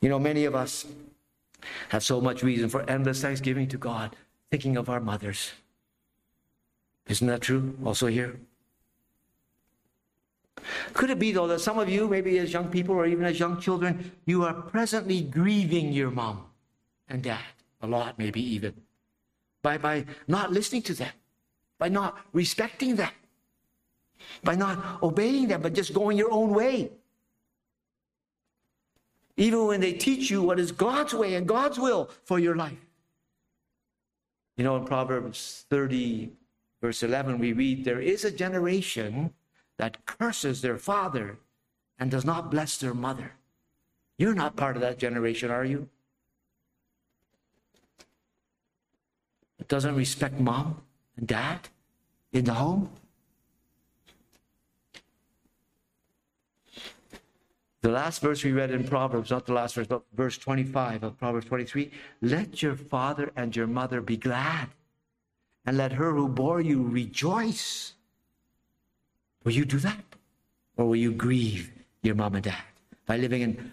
You 0.02 0.10
know, 0.10 0.20
many 0.20 0.46
of 0.46 0.54
us 0.54 0.86
have 1.90 2.04
so 2.04 2.22
much 2.22 2.44
reason 2.44 2.70
for 2.70 2.88
endless 2.88 3.22
thanksgiving 3.22 3.68
to 3.70 3.78
God, 3.78 4.16
thinking 4.52 4.78
of 4.78 4.90
our 4.90 5.00
mothers. 5.00 5.52
Isn't 7.08 7.28
that 7.28 7.42
true 7.42 7.76
also 7.84 8.08
here? 8.08 8.36
Could 10.94 11.10
it 11.10 11.18
be, 11.18 11.32
though, 11.32 11.48
that 11.48 11.62
some 11.62 11.80
of 11.80 11.90
you, 11.90 12.08
maybe 12.08 12.38
as 12.38 12.54
young 12.54 12.70
people 12.70 12.94
or 12.94 13.08
even 13.08 13.26
as 13.26 13.40
young 13.40 13.60
children, 13.60 14.12
you 14.26 14.44
are 14.44 14.54
presently 14.54 15.22
grieving 15.22 15.92
your 15.92 16.12
mom 16.12 16.44
and 17.10 17.24
dad 17.24 17.40
a 17.82 17.88
lot, 17.88 18.20
maybe 18.20 18.42
even? 18.42 18.74
by, 19.62 19.78
by 19.78 20.06
not 20.28 20.52
listening 20.52 20.82
to 20.84 20.94
them, 20.94 21.12
by 21.78 21.90
not 21.90 22.18
respecting 22.34 22.96
them, 22.96 23.12
by 24.44 24.56
not 24.56 25.02
obeying 25.02 25.48
them, 25.48 25.62
but 25.62 25.74
just 25.74 25.94
going 25.94 26.18
your 26.18 26.32
own 26.32 26.54
way. 26.54 26.92
Even 29.38 29.66
when 29.66 29.80
they 29.80 29.94
teach 29.94 30.30
you 30.30 30.42
what 30.42 30.60
is 30.60 30.72
God's 30.72 31.14
way 31.14 31.36
and 31.36 31.48
God's 31.48 31.80
will 31.80 32.10
for 32.26 32.40
your 32.40 32.56
life. 32.56 32.86
You 34.58 34.64
know, 34.64 34.76
in 34.76 34.86
Proverbs 34.86 35.66
30, 35.70 36.32
verse 36.82 37.04
11, 37.04 37.40
we 37.40 37.54
read, 37.54 37.84
There 37.84 38.02
is 38.02 38.26
a 38.26 38.32
generation 38.32 39.34
that 39.78 40.06
curses 40.06 40.62
their 40.62 40.78
father 40.78 41.40
and 41.98 42.12
does 42.12 42.26
not 42.26 42.52
bless 42.52 42.78
their 42.78 42.94
mother. 42.94 43.32
You're 44.18 44.36
not 44.36 44.56
part 44.56 44.76
of 44.76 44.82
that 44.82 45.00
generation, 45.00 45.50
are 45.50 45.66
you? 45.66 45.90
It 49.60 49.68
doesn't 49.68 49.96
respect 49.96 50.40
mom 50.40 50.82
and 51.18 51.28
dad 51.28 51.70
in 52.34 52.46
the 52.46 52.54
home? 52.54 52.92
The 57.82 57.90
last 57.90 58.22
verse 58.22 58.44
we 58.44 58.52
read 58.52 58.70
in 58.70 58.88
Proverbs, 58.88 59.32
not 59.32 59.48
the 59.48 59.54
last 59.54 59.74
verse, 59.74 59.88
but 59.88 60.04
verse 60.14 60.38
25 60.38 61.04
of 61.04 61.18
Proverbs 61.18 61.48
23 61.48 61.92
let 62.22 62.62
your 62.62 62.76
father 62.76 63.32
and 63.36 63.56
your 63.56 63.66
mother 63.66 64.02
be 64.02 64.18
glad, 64.18 64.70
and 65.66 65.78
let 65.78 65.94
her 65.94 66.14
who 66.14 66.28
bore 66.28 66.62
you 66.62 66.84
rejoice. 66.84 67.94
Will 69.44 69.54
you 69.54 69.66
do 69.66 69.80
that? 69.80 70.04
Or 70.78 70.86
will 70.86 70.96
you 70.96 71.12
grieve 71.12 71.72
your 72.04 72.16
mom 72.16 72.36
and 72.36 72.44
dad 72.44 72.64
by 73.08 73.18
living 73.18 73.42
in 73.42 73.72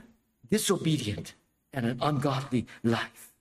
disobedient 0.51 1.35
and 1.75 1.85
an 1.85 1.99
ungodly 2.01 2.67
life? 2.83 3.33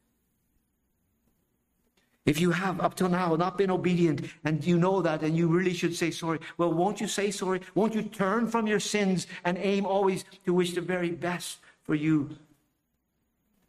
If 2.28 2.42
you 2.42 2.52
have 2.52 2.82
up 2.82 2.94
till 2.94 3.08
now 3.08 3.36
not 3.38 3.58
been 3.58 3.72
obedient 3.72 4.30
and 4.44 4.64
you 4.64 4.78
know 4.78 5.02
that 5.02 5.24
and 5.24 5.36
you 5.36 5.48
really 5.48 5.74
should 5.74 5.96
say 5.96 6.12
sorry, 6.12 6.40
well, 6.58 6.74
won't 6.74 7.00
you 7.00 7.08
say 7.08 7.32
sorry? 7.32 7.62
Won't 7.74 7.96
you 7.96 8.04
turn 8.04 8.48
from 8.48 8.68
your 8.68 8.82
sins 8.82 9.28
and 9.46 9.58
aim 9.58 9.86
always 9.86 10.26
to 10.46 10.54
wish 10.54 10.74
the 10.74 10.82
very 10.82 11.12
best 11.12 11.60
for 11.84 11.96
you? 11.96 12.30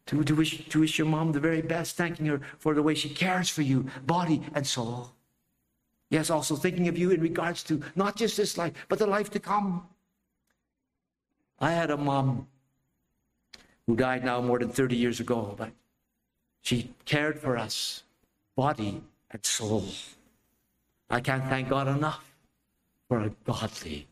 To, 0.07 0.25
to, 0.25 0.35
wish, 0.35 0.69
to 0.71 0.81
wish 0.81 0.99
your 0.99 1.07
mom 1.07 1.31
the 1.31 1.39
very 1.39 1.63
best, 1.63 1.97
thanking 1.97 2.27
her 2.27 2.41
for 2.59 2.75
the 2.75 2.83
way 2.83 2.97
she 2.97 3.11
cares 3.11 3.49
for 3.49 3.63
you, 3.63 3.87
body 4.07 4.43
and 4.55 4.67
soul. 4.67 5.13
Yes, 6.11 6.29
also 6.29 6.57
thinking 6.57 6.89
of 6.89 6.99
you 6.99 7.13
in 7.13 7.21
regards 7.21 7.63
to 7.65 7.81
not 7.95 8.17
just 8.17 8.37
this 8.37 8.59
life, 8.59 8.73
but 8.89 8.99
the 8.99 9.07
life 9.07 9.31
to 9.33 9.39
come. 9.39 9.87
I 11.61 11.73
had 11.73 11.93
a 11.93 11.97
mom 11.97 12.49
who 13.87 13.95
died 13.95 14.25
now 14.25 14.41
more 14.41 14.59
than 14.59 14.71
30 14.71 14.97
years 14.97 15.21
ago, 15.21 15.55
but 15.57 15.71
she 16.63 16.93
cared 17.05 17.39
for 17.39 17.57
us 17.57 18.03
body 18.59 19.01
and 19.31 19.47
soul. 19.47 19.85
I 21.09 21.21
can't 21.21 21.45
thank 21.45 21.69
God 21.69 21.87
enough 21.87 22.25
for 23.07 23.21
a 23.21 23.31
godly, 23.45 24.09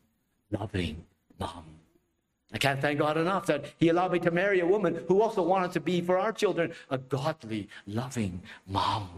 loving 0.51 1.03
mom. 1.37 1.65
I 2.53 2.57
can't 2.57 2.79
thank 2.79 2.99
God 2.99 3.17
enough 3.17 3.45
that 3.47 3.65
He 3.77 3.89
allowed 3.89 4.13
me 4.13 4.19
to 4.19 4.31
marry 4.31 4.61
a 4.61 4.65
woman 4.65 5.03
who 5.09 5.21
also 5.21 5.41
wanted 5.41 5.73
to 5.73 5.81
be 5.81 5.99
for 5.99 6.17
our 6.17 6.31
children 6.31 6.71
a 6.89 6.97
godly, 6.97 7.67
loving 7.87 8.41
mom. 8.65 9.09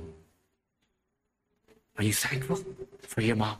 Are 2.00 2.04
you 2.04 2.14
thankful 2.14 2.60
for 3.02 3.22
your 3.22 3.36
mom? 3.36 3.58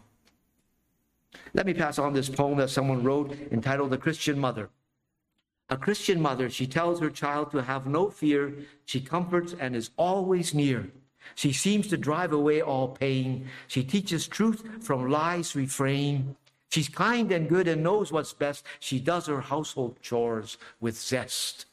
Let 1.54 1.68
me 1.68 1.76
pass 1.76 2.00
on 2.00 2.14
this 2.14 2.30
poem 2.30 2.58
that 2.58 2.72
someone 2.72 3.04
wrote 3.04 3.38
entitled 3.52 3.92
The 3.92 4.00
Christian 4.00 4.40
Mother. 4.40 4.70
A 5.70 5.78
Christian 5.78 6.20
mother, 6.20 6.50
she 6.50 6.66
tells 6.66 7.00
her 7.00 7.12
child 7.12 7.52
to 7.52 7.62
have 7.62 7.86
no 7.86 8.10
fear. 8.10 8.54
She 8.86 9.00
comforts 9.00 9.54
and 9.60 9.76
is 9.76 9.92
always 9.98 10.56
near. 10.56 10.90
She 11.36 11.54
seems 11.54 11.88
to 11.88 11.98
drive 11.98 12.34
away 12.34 12.62
all 12.62 12.90
pain. 12.90 13.48
She 13.68 13.84
teaches 13.84 14.28
truth 14.28 14.64
from 14.82 15.10
lies 15.10 15.56
refrain. 15.56 16.36
She's 16.70 16.90
kind 16.90 17.32
and 17.32 17.50
good 17.50 17.68
and 17.68 17.84
knows 17.84 18.12
what's 18.12 18.34
best. 18.34 18.66
She 18.80 19.00
does 19.00 19.28
her 19.28 19.42
household 19.42 19.98
chores 20.02 20.58
with 20.80 21.00
zest. 21.00 21.66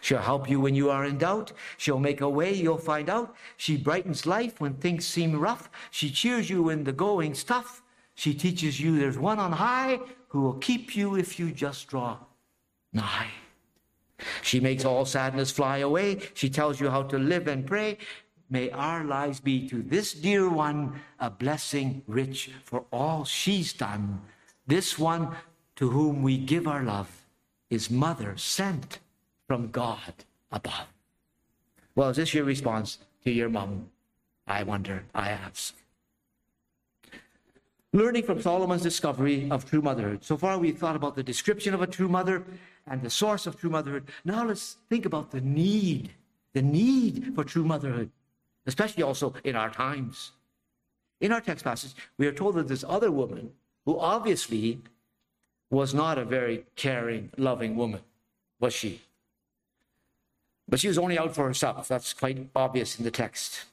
She'll 0.00 0.18
help 0.18 0.48
you 0.48 0.60
when 0.60 0.74
you 0.74 0.90
are 0.90 1.04
in 1.04 1.18
doubt. 1.18 1.52
She'll 1.76 1.98
make 1.98 2.20
a 2.20 2.28
way, 2.28 2.52
you'll 2.52 2.78
find 2.78 3.08
out. 3.08 3.34
She 3.56 3.76
brightens 3.76 4.26
life 4.26 4.60
when 4.60 4.74
things 4.74 5.06
seem 5.06 5.38
rough. 5.38 5.70
She 5.90 6.10
cheers 6.10 6.48
you 6.50 6.62
when 6.62 6.84
the 6.84 6.92
going's 6.92 7.44
tough. 7.44 7.82
She 8.14 8.34
teaches 8.34 8.80
you 8.80 8.98
there's 8.98 9.18
one 9.18 9.38
on 9.38 9.52
high 9.52 9.98
who 10.28 10.42
will 10.42 10.54
keep 10.54 10.94
you 10.94 11.16
if 11.16 11.38
you 11.38 11.50
just 11.50 11.88
draw 11.88 12.18
nigh. 12.92 13.30
She 14.42 14.60
makes 14.60 14.84
all 14.84 15.04
sadness 15.04 15.50
fly 15.50 15.78
away. 15.78 16.20
She 16.34 16.48
tells 16.48 16.80
you 16.80 16.90
how 16.90 17.02
to 17.04 17.18
live 17.18 17.48
and 17.48 17.66
pray. 17.66 17.98
May 18.52 18.68
our 18.68 19.02
lives 19.02 19.40
be 19.40 19.66
to 19.70 19.80
this 19.80 20.12
dear 20.12 20.46
one 20.46 21.00
a 21.18 21.30
blessing 21.30 22.02
rich 22.06 22.50
for 22.64 22.84
all 22.92 23.24
she's 23.24 23.72
done. 23.72 24.20
This 24.66 24.98
one 24.98 25.34
to 25.76 25.88
whom 25.88 26.22
we 26.22 26.36
give 26.36 26.68
our 26.68 26.82
love 26.82 27.08
is 27.70 27.90
mother 27.90 28.36
sent 28.36 28.98
from 29.46 29.70
God 29.70 30.12
above. 30.50 30.92
Well, 31.94 32.10
is 32.10 32.18
this 32.18 32.34
your 32.34 32.44
response 32.44 32.98
to 33.24 33.30
your 33.30 33.48
mom? 33.48 33.88
I 34.46 34.64
wonder, 34.64 35.04
I 35.14 35.30
ask. 35.30 35.74
Learning 37.94 38.22
from 38.22 38.42
Solomon's 38.42 38.82
discovery 38.82 39.50
of 39.50 39.64
true 39.64 39.80
motherhood. 39.80 40.24
So 40.24 40.36
far, 40.36 40.58
we've 40.58 40.76
thought 40.76 40.96
about 40.96 41.16
the 41.16 41.22
description 41.22 41.72
of 41.72 41.80
a 41.80 41.86
true 41.86 42.08
mother 42.08 42.44
and 42.86 43.00
the 43.00 43.08
source 43.08 43.46
of 43.46 43.58
true 43.58 43.70
motherhood. 43.70 44.08
Now, 44.26 44.44
let's 44.44 44.76
think 44.90 45.06
about 45.06 45.30
the 45.30 45.40
need, 45.40 46.10
the 46.52 46.60
need 46.60 47.32
for 47.34 47.44
true 47.44 47.64
motherhood 47.64 48.10
especially 48.66 49.02
also 49.02 49.34
in 49.44 49.56
our 49.56 49.70
times. 49.70 50.32
In 51.20 51.32
our 51.32 51.40
text 51.40 51.64
passage, 51.64 51.94
we 52.18 52.26
are 52.26 52.32
told 52.32 52.56
that 52.56 52.68
this 52.68 52.84
other 52.88 53.10
woman, 53.10 53.52
who 53.84 53.98
obviously 53.98 54.80
was 55.70 55.94
not 55.94 56.18
a 56.18 56.24
very 56.24 56.64
caring, 56.76 57.30
loving 57.36 57.76
woman, 57.76 58.00
was 58.60 58.74
she? 58.74 59.00
But 60.68 60.80
she 60.80 60.88
was 60.88 60.98
only 60.98 61.18
out 61.18 61.34
for 61.34 61.46
herself. 61.46 61.88
That's 61.88 62.12
quite 62.12 62.48
obvious 62.54 62.98
in 62.98 63.04
the 63.04 63.10
text. 63.10 63.64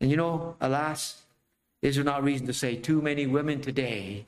And 0.00 0.10
you 0.10 0.16
know, 0.16 0.56
alas, 0.60 1.22
is 1.82 1.96
there 1.96 2.04
not 2.04 2.24
reason 2.24 2.46
to 2.46 2.52
say 2.52 2.76
too 2.76 3.00
many 3.00 3.26
women 3.26 3.60
today 3.60 4.26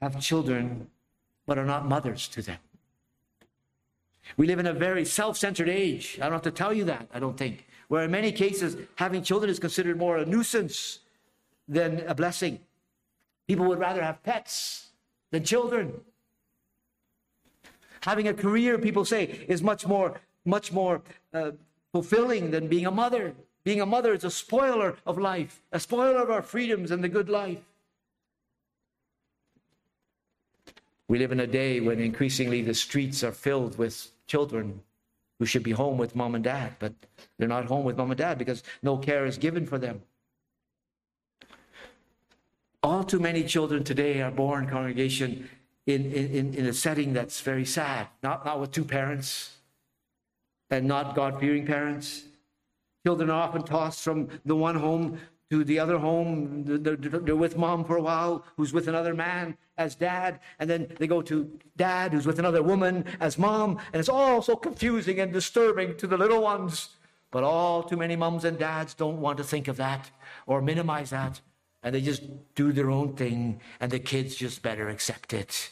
have 0.00 0.20
children 0.20 0.88
but 1.46 1.58
are 1.58 1.64
not 1.64 1.88
mothers 1.88 2.28
to 2.28 2.42
them? 2.42 2.58
We 4.36 4.46
live 4.46 4.58
in 4.58 4.66
a 4.66 4.72
very 4.72 5.04
self 5.04 5.36
centered 5.36 5.68
age. 5.68 6.18
I 6.20 6.24
don't 6.24 6.32
have 6.32 6.42
to 6.42 6.50
tell 6.50 6.72
you 6.72 6.84
that, 6.84 7.08
I 7.12 7.18
don't 7.18 7.36
think 7.36 7.66
where 7.88 8.04
in 8.04 8.10
many 8.10 8.32
cases 8.32 8.76
having 8.96 9.22
children 9.22 9.50
is 9.50 9.58
considered 9.58 9.98
more 9.98 10.18
a 10.18 10.26
nuisance 10.26 11.00
than 11.68 12.00
a 12.06 12.14
blessing. 12.14 12.60
People 13.46 13.66
would 13.66 13.78
rather 13.78 14.02
have 14.02 14.22
pets 14.22 14.88
than 15.30 15.44
children. 15.44 15.92
Having 18.02 18.28
a 18.28 18.34
career, 18.34 18.78
people 18.78 19.04
say, 19.04 19.44
is 19.48 19.62
much 19.62 19.86
more, 19.86 20.20
much 20.44 20.72
more 20.72 21.02
uh, 21.32 21.52
fulfilling 21.92 22.50
than 22.50 22.68
being 22.68 22.86
a 22.86 22.90
mother. 22.90 23.34
Being 23.64 23.80
a 23.80 23.86
mother 23.86 24.12
is 24.12 24.24
a 24.24 24.30
spoiler 24.30 24.96
of 25.06 25.16
life, 25.16 25.62
a 25.72 25.80
spoiler 25.80 26.22
of 26.22 26.30
our 26.30 26.42
freedoms 26.42 26.90
and 26.90 27.02
the 27.02 27.08
good 27.08 27.30
life. 27.30 27.62
We 31.08 31.18
live 31.18 31.32
in 31.32 31.40
a 31.40 31.46
day 31.46 31.80
when 31.80 31.98
increasingly 31.98 32.62
the 32.62 32.74
streets 32.74 33.22
are 33.24 33.32
filled 33.32 33.78
with 33.78 34.10
children 34.26 34.80
who 35.38 35.46
should 35.46 35.62
be 35.62 35.72
home 35.72 35.98
with 35.98 36.14
mom 36.14 36.34
and 36.34 36.44
dad, 36.44 36.76
but 36.78 36.92
they're 37.38 37.48
not 37.48 37.66
home 37.66 37.84
with 37.84 37.96
mom 37.96 38.10
and 38.10 38.18
dad 38.18 38.38
because 38.38 38.62
no 38.82 38.96
care 38.96 39.26
is 39.26 39.38
given 39.38 39.66
for 39.66 39.78
them. 39.78 40.02
All 42.82 43.02
too 43.02 43.18
many 43.18 43.44
children 43.44 43.82
today 43.82 44.20
are 44.20 44.30
born, 44.30 44.68
congregation, 44.68 45.48
in, 45.86 46.12
in, 46.12 46.54
in 46.54 46.66
a 46.66 46.72
setting 46.72 47.12
that's 47.12 47.40
very 47.40 47.64
sad, 47.64 48.08
not, 48.22 48.44
not 48.44 48.60
with 48.60 48.70
two 48.70 48.84
parents 48.84 49.56
and 50.70 50.86
not 50.86 51.14
God 51.14 51.40
fearing 51.40 51.66
parents. 51.66 52.24
Children 53.06 53.30
are 53.30 53.42
often 53.42 53.62
tossed 53.62 54.02
from 54.02 54.28
the 54.44 54.56
one 54.56 54.76
home 54.76 55.18
to 55.50 55.64
the 55.64 55.78
other 55.78 55.98
home. 55.98 56.64
They're 56.64 57.36
with 57.36 57.56
mom 57.56 57.84
for 57.84 57.96
a 57.96 58.02
while, 58.02 58.44
who's 58.56 58.72
with 58.72 58.88
another 58.88 59.14
man 59.14 59.56
as 59.76 59.94
dad, 59.94 60.40
and 60.58 60.70
then 60.70 60.86
they 60.98 61.06
go 61.06 61.20
to 61.22 61.50
dad, 61.76 62.12
who's 62.12 62.26
with 62.26 62.38
another 62.38 62.62
woman 62.62 63.04
as 63.20 63.38
mom, 63.38 63.78
and 63.92 64.00
it's 64.00 64.08
all 64.08 64.40
so 64.40 64.56
confusing 64.56 65.20
and 65.20 65.32
disturbing 65.32 65.96
to 65.96 66.06
the 66.06 66.16
little 66.16 66.42
ones. 66.42 66.90
But 67.30 67.42
all 67.42 67.82
too 67.82 67.96
many 67.96 68.14
moms 68.14 68.44
and 68.44 68.56
dads 68.56 68.94
don't 68.94 69.20
want 69.20 69.38
to 69.38 69.44
think 69.44 69.66
of 69.66 69.76
that 69.78 70.10
or 70.46 70.62
minimize 70.62 71.10
that, 71.10 71.40
and 71.82 71.94
they 71.94 72.00
just 72.00 72.22
do 72.54 72.70
their 72.72 72.90
own 72.90 73.14
thing, 73.14 73.60
and 73.80 73.90
the 73.90 73.98
kids 73.98 74.36
just 74.36 74.62
better 74.62 74.88
accept 74.88 75.32
it. 75.32 75.70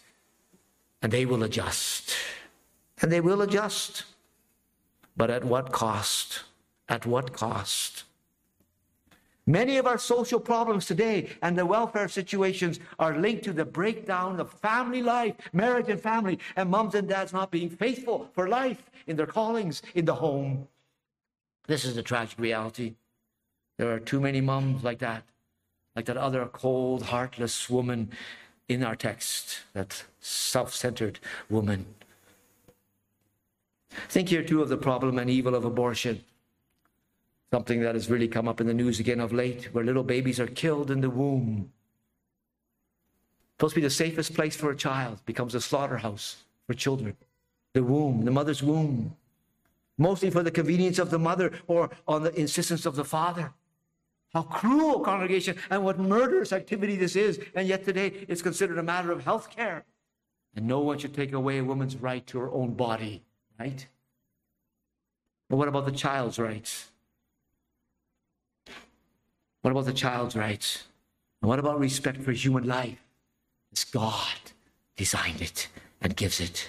And 1.00 1.12
they 1.12 1.24
will 1.24 1.42
adjust. 1.42 2.14
And 3.00 3.10
they 3.10 3.20
will 3.20 3.42
adjust. 3.42 4.04
But 5.16 5.30
at 5.30 5.44
what 5.44 5.72
cost? 5.72 6.42
At 6.88 7.06
what 7.06 7.32
cost? 7.32 8.04
Many 9.46 9.76
of 9.78 9.86
our 9.86 9.98
social 9.98 10.38
problems 10.38 10.86
today 10.86 11.30
and 11.42 11.58
the 11.58 11.66
welfare 11.66 12.08
situations 12.08 12.78
are 12.98 13.18
linked 13.18 13.42
to 13.44 13.52
the 13.52 13.64
breakdown 13.64 14.38
of 14.38 14.52
family 14.52 15.02
life, 15.02 15.34
marriage 15.52 15.88
and 15.88 16.00
family, 16.00 16.38
and 16.54 16.70
moms 16.70 16.94
and 16.94 17.08
dads 17.08 17.32
not 17.32 17.50
being 17.50 17.68
faithful 17.68 18.30
for 18.34 18.48
life 18.48 18.90
in 19.08 19.16
their 19.16 19.26
callings 19.26 19.82
in 19.94 20.04
the 20.04 20.14
home. 20.14 20.68
This 21.66 21.84
is 21.84 21.96
the 21.96 22.02
tragic 22.02 22.38
reality. 22.38 22.94
There 23.78 23.92
are 23.92 23.98
too 23.98 24.20
many 24.20 24.40
moms 24.40 24.84
like 24.84 25.00
that, 25.00 25.24
like 25.96 26.04
that 26.04 26.16
other 26.16 26.46
cold, 26.46 27.02
heartless 27.02 27.68
woman 27.68 28.10
in 28.68 28.84
our 28.84 28.94
text, 28.94 29.60
that 29.72 30.04
self 30.20 30.72
centered 30.72 31.18
woman. 31.50 31.86
Think 34.08 34.28
here 34.28 34.44
too 34.44 34.62
of 34.62 34.68
the 34.68 34.76
problem 34.76 35.18
and 35.18 35.28
evil 35.28 35.54
of 35.54 35.64
abortion. 35.64 36.22
Something 37.52 37.80
that 37.82 37.94
has 37.94 38.08
really 38.08 38.28
come 38.28 38.48
up 38.48 38.62
in 38.62 38.66
the 38.66 38.72
news 38.72 38.98
again 38.98 39.20
of 39.20 39.30
late, 39.30 39.74
where 39.74 39.84
little 39.84 40.02
babies 40.02 40.40
are 40.40 40.46
killed 40.46 40.90
in 40.90 41.02
the 41.02 41.10
womb. 41.10 41.70
Supposed 43.58 43.74
to 43.74 43.80
be 43.80 43.86
the 43.86 43.90
safest 43.90 44.34
place 44.34 44.56
for 44.56 44.70
a 44.70 44.76
child, 44.76 45.20
becomes 45.26 45.54
a 45.54 45.60
slaughterhouse 45.60 46.44
for 46.66 46.72
children. 46.72 47.14
The 47.74 47.82
womb, 47.82 48.24
the 48.24 48.30
mother's 48.30 48.62
womb. 48.62 49.14
Mostly 49.98 50.30
for 50.30 50.42
the 50.42 50.50
convenience 50.50 50.98
of 50.98 51.10
the 51.10 51.18
mother 51.18 51.52
or 51.66 51.90
on 52.08 52.22
the 52.22 52.34
insistence 52.40 52.86
of 52.86 52.96
the 52.96 53.04
father. 53.04 53.52
How 54.32 54.44
cruel, 54.44 55.00
congregation, 55.00 55.56
and 55.70 55.84
what 55.84 55.98
murderous 55.98 56.54
activity 56.54 56.96
this 56.96 57.16
is. 57.16 57.38
And 57.54 57.68
yet 57.68 57.84
today 57.84 58.24
it's 58.28 58.40
considered 58.40 58.78
a 58.78 58.82
matter 58.82 59.12
of 59.12 59.24
health 59.24 59.50
care. 59.54 59.84
And 60.56 60.66
no 60.66 60.80
one 60.80 60.96
should 60.96 61.12
take 61.12 61.34
away 61.34 61.58
a 61.58 61.64
woman's 61.64 61.96
right 61.96 62.26
to 62.28 62.38
her 62.38 62.50
own 62.50 62.72
body, 62.72 63.24
right? 63.60 63.86
But 65.50 65.56
what 65.56 65.68
about 65.68 65.84
the 65.84 65.92
child's 65.92 66.38
rights? 66.38 66.91
What 69.62 69.70
about 69.70 69.86
the 69.86 69.92
child's 69.92 70.36
rights? 70.36 70.84
And 71.40 71.48
what 71.48 71.58
about 71.58 71.78
respect 71.78 72.20
for 72.22 72.32
human 72.32 72.64
life? 72.64 72.98
As 73.72 73.84
God 73.84 74.36
designed 74.96 75.40
it 75.40 75.68
and 76.00 76.14
gives 76.14 76.40
it. 76.40 76.68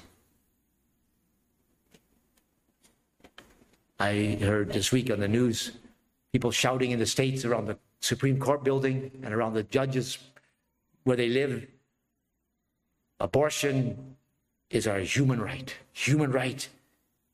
I 4.00 4.38
heard 4.42 4.72
this 4.72 4.92
week 4.92 5.12
on 5.12 5.20
the 5.20 5.28
news 5.28 5.72
people 6.32 6.52
shouting 6.52 6.92
in 6.92 7.00
the 7.00 7.06
States 7.06 7.46
around 7.46 7.68
the 7.68 7.78
Supreme 8.02 8.40
Court 8.40 8.64
building 8.64 9.12
and 9.24 9.34
around 9.34 9.54
the 9.54 9.64
judges 9.64 10.18
where 11.04 11.16
they 11.16 11.30
live. 11.30 11.66
Abortion 13.20 14.16
is 14.70 14.88
our 14.88 15.00
human 15.00 15.40
right. 15.40 15.76
Human 15.94 16.32
right 16.32 16.68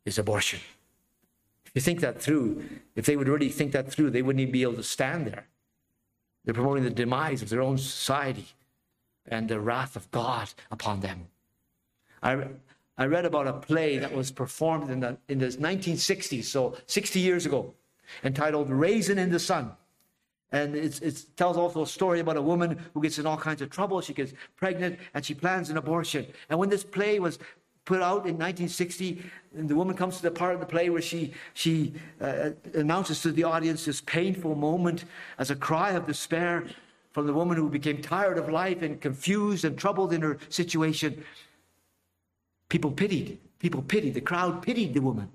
is 0.06 0.20
abortion. 0.20 0.60
If 1.66 1.72
you 1.76 1.82
think 1.82 2.02
that 2.02 2.22
through, 2.22 2.64
if 2.96 3.06
they 3.06 3.16
would 3.16 3.30
really 3.30 3.50
think 3.50 3.72
that 3.72 3.92
through, 3.92 4.10
they 4.10 4.22
wouldn't 4.22 4.42
even 4.42 4.52
be 4.52 4.64
able 4.64 4.74
to 4.74 4.84
stand 4.84 5.28
there. 5.28 5.46
They're 6.46 6.54
promoting 6.54 6.84
the 6.84 6.90
demise 6.90 7.42
of 7.42 7.50
their 7.50 7.62
own 7.62 7.78
society 7.78 8.48
and 9.28 9.48
the 9.48 9.60
wrath 9.60 9.96
of 9.96 10.10
God 10.12 10.50
upon 10.72 11.02
them. 11.02 11.28
I, 12.24 12.48
I 12.98 13.06
read 13.06 13.26
about 13.26 13.48
a 13.48 13.54
play 13.54 13.98
that 13.98 14.14
was 14.14 14.32
performed 14.32 14.90
in 14.90 15.00
the, 15.00 15.18
in 15.28 15.40
the 15.40 15.48
1960s, 15.48 16.46
so 16.46 16.76
60 16.88 17.20
years 17.20 17.46
ago, 17.46 17.74
entitled 18.24 18.70
Raisin 18.70 19.18
in 19.20 19.30
the 19.30 19.40
Sun. 19.40 19.72
And 20.52 20.76
it 20.76 21.26
tells 21.38 21.58
also 21.58 21.84
a 21.84 21.88
story 21.88 22.22
about 22.22 22.36
a 22.36 22.42
woman 22.42 22.84
who 22.94 23.02
gets 23.02 23.20
in 23.20 23.28
all 23.28 23.38
kinds 23.38 23.62
of 23.62 23.70
trouble. 23.70 24.02
She 24.02 24.14
gets 24.14 24.34
pregnant 24.56 24.98
and 25.14 25.24
she 25.24 25.36
plans 25.36 25.70
an 25.70 25.78
abortion. 25.78 26.26
And 26.50 26.58
when 26.58 26.70
this 26.70 26.84
play 26.84 27.20
was 27.20 27.38
put 27.90 28.04
out 28.04 28.28
in 28.28 28.38
1960, 28.38 29.24
the 29.52 29.76
woman 29.76 29.96
comes 29.96 30.18
to 30.18 30.22
the 30.22 30.30
part 30.30 30.54
of 30.54 30.60
the 30.60 30.66
play 30.68 30.92
where 30.92 31.02
she, 31.02 31.34
she 31.56 31.92
uh, 32.22 32.52
announces 32.76 33.20
to 33.24 33.32
the 33.32 33.44
audience 33.44 33.86
this 33.86 34.00
painful 34.00 34.54
moment 34.54 35.06
as 35.40 35.50
a 35.50 35.56
cry 35.56 35.94
of 35.94 36.06
despair 36.06 36.66
from 37.14 37.26
the 37.26 37.34
woman 37.34 37.58
who 37.58 37.68
became 37.68 38.00
tired 38.00 38.38
of 38.38 38.48
life 38.48 38.84
and 38.84 39.02
confused 39.02 39.66
and 39.66 39.76
troubled 39.76 40.14
in 40.14 40.22
her 40.22 40.38
situation. 40.50 41.26
People 42.70 42.92
pitied. 42.92 43.40
People 43.58 43.82
pitied. 43.82 44.14
The 44.14 44.22
crowd 44.22 44.62
pitied 44.62 44.94
the 44.94 45.02
woman. 45.02 45.28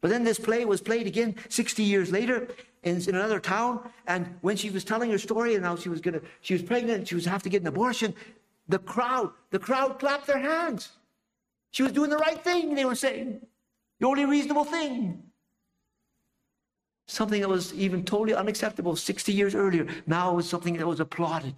But 0.00 0.10
then 0.10 0.22
this 0.22 0.38
play 0.38 0.64
was 0.64 0.80
played 0.80 1.08
again 1.08 1.34
60 1.48 1.82
years 1.82 2.12
later 2.12 2.46
in, 2.84 2.98
in 2.98 3.16
another 3.16 3.40
town. 3.40 3.80
And 4.06 4.32
when 4.42 4.56
she 4.56 4.70
was 4.70 4.84
telling 4.84 5.10
her 5.10 5.18
story 5.18 5.56
and 5.56 5.64
how 5.64 5.74
she 5.74 5.88
was 5.88 6.00
gonna, 6.00 6.20
she 6.40 6.54
was 6.54 6.62
pregnant 6.62 6.98
and 6.98 7.08
she 7.08 7.16
was 7.16 7.24
have 7.24 7.42
to 7.42 7.48
get 7.48 7.62
an 7.62 7.66
abortion, 7.66 8.14
the 8.68 8.78
crowd, 8.78 9.32
the 9.50 9.58
crowd 9.58 9.98
clapped 9.98 10.28
their 10.28 10.38
hands. 10.38 10.90
She 11.76 11.82
was 11.82 11.92
doing 11.92 12.08
the 12.08 12.16
right 12.16 12.42
thing, 12.42 12.74
they 12.74 12.86
were 12.86 12.94
saying. 12.94 13.38
The 14.00 14.06
only 14.06 14.24
reasonable 14.24 14.64
thing. 14.64 15.22
Something 17.06 17.42
that 17.42 17.50
was 17.50 17.74
even 17.74 18.02
totally 18.02 18.34
unacceptable 18.34 18.96
60 18.96 19.30
years 19.30 19.54
earlier 19.54 19.86
now 20.06 20.30
it 20.32 20.36
was 20.36 20.48
something 20.48 20.78
that 20.78 20.86
was 20.86 21.00
applauded. 21.00 21.52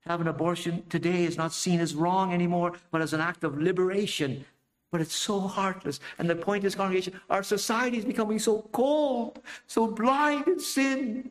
Have 0.00 0.20
an 0.20 0.28
abortion 0.28 0.84
today 0.90 1.24
is 1.24 1.38
not 1.38 1.54
seen 1.54 1.80
as 1.80 1.94
wrong 1.94 2.34
anymore, 2.34 2.74
but 2.90 3.00
as 3.00 3.14
an 3.14 3.22
act 3.22 3.42
of 3.42 3.58
liberation. 3.58 4.44
But 4.92 5.00
it's 5.00 5.16
so 5.16 5.40
heartless. 5.40 5.98
And 6.18 6.28
the 6.28 6.36
point 6.36 6.64
is, 6.64 6.74
congregation, 6.74 7.18
our 7.30 7.42
society 7.42 7.96
is 7.96 8.04
becoming 8.04 8.38
so 8.38 8.68
cold, 8.70 9.40
so 9.66 9.86
blind 9.86 10.46
in 10.46 10.60
sin. 10.60 11.30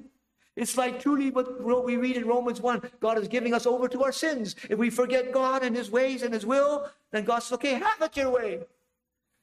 It's 0.55 0.77
like 0.77 1.01
truly 1.01 1.31
what 1.31 1.85
we 1.85 1.97
read 1.97 2.15
in 2.15 2.25
Romans 2.25 2.61
1 2.61 2.91
God 2.99 3.17
is 3.17 3.27
giving 3.27 3.53
us 3.53 3.65
over 3.65 3.87
to 3.89 4.03
our 4.03 4.11
sins. 4.11 4.55
If 4.69 4.79
we 4.79 4.89
forget 4.89 5.33
God 5.33 5.63
and 5.63 5.75
His 5.75 5.91
ways 5.91 6.23
and 6.23 6.33
His 6.33 6.45
will, 6.45 6.89
then 7.11 7.25
God 7.25 7.39
says, 7.39 7.53
okay, 7.53 7.73
have 7.73 8.01
it 8.01 8.15
your 8.15 8.29
way. 8.29 8.59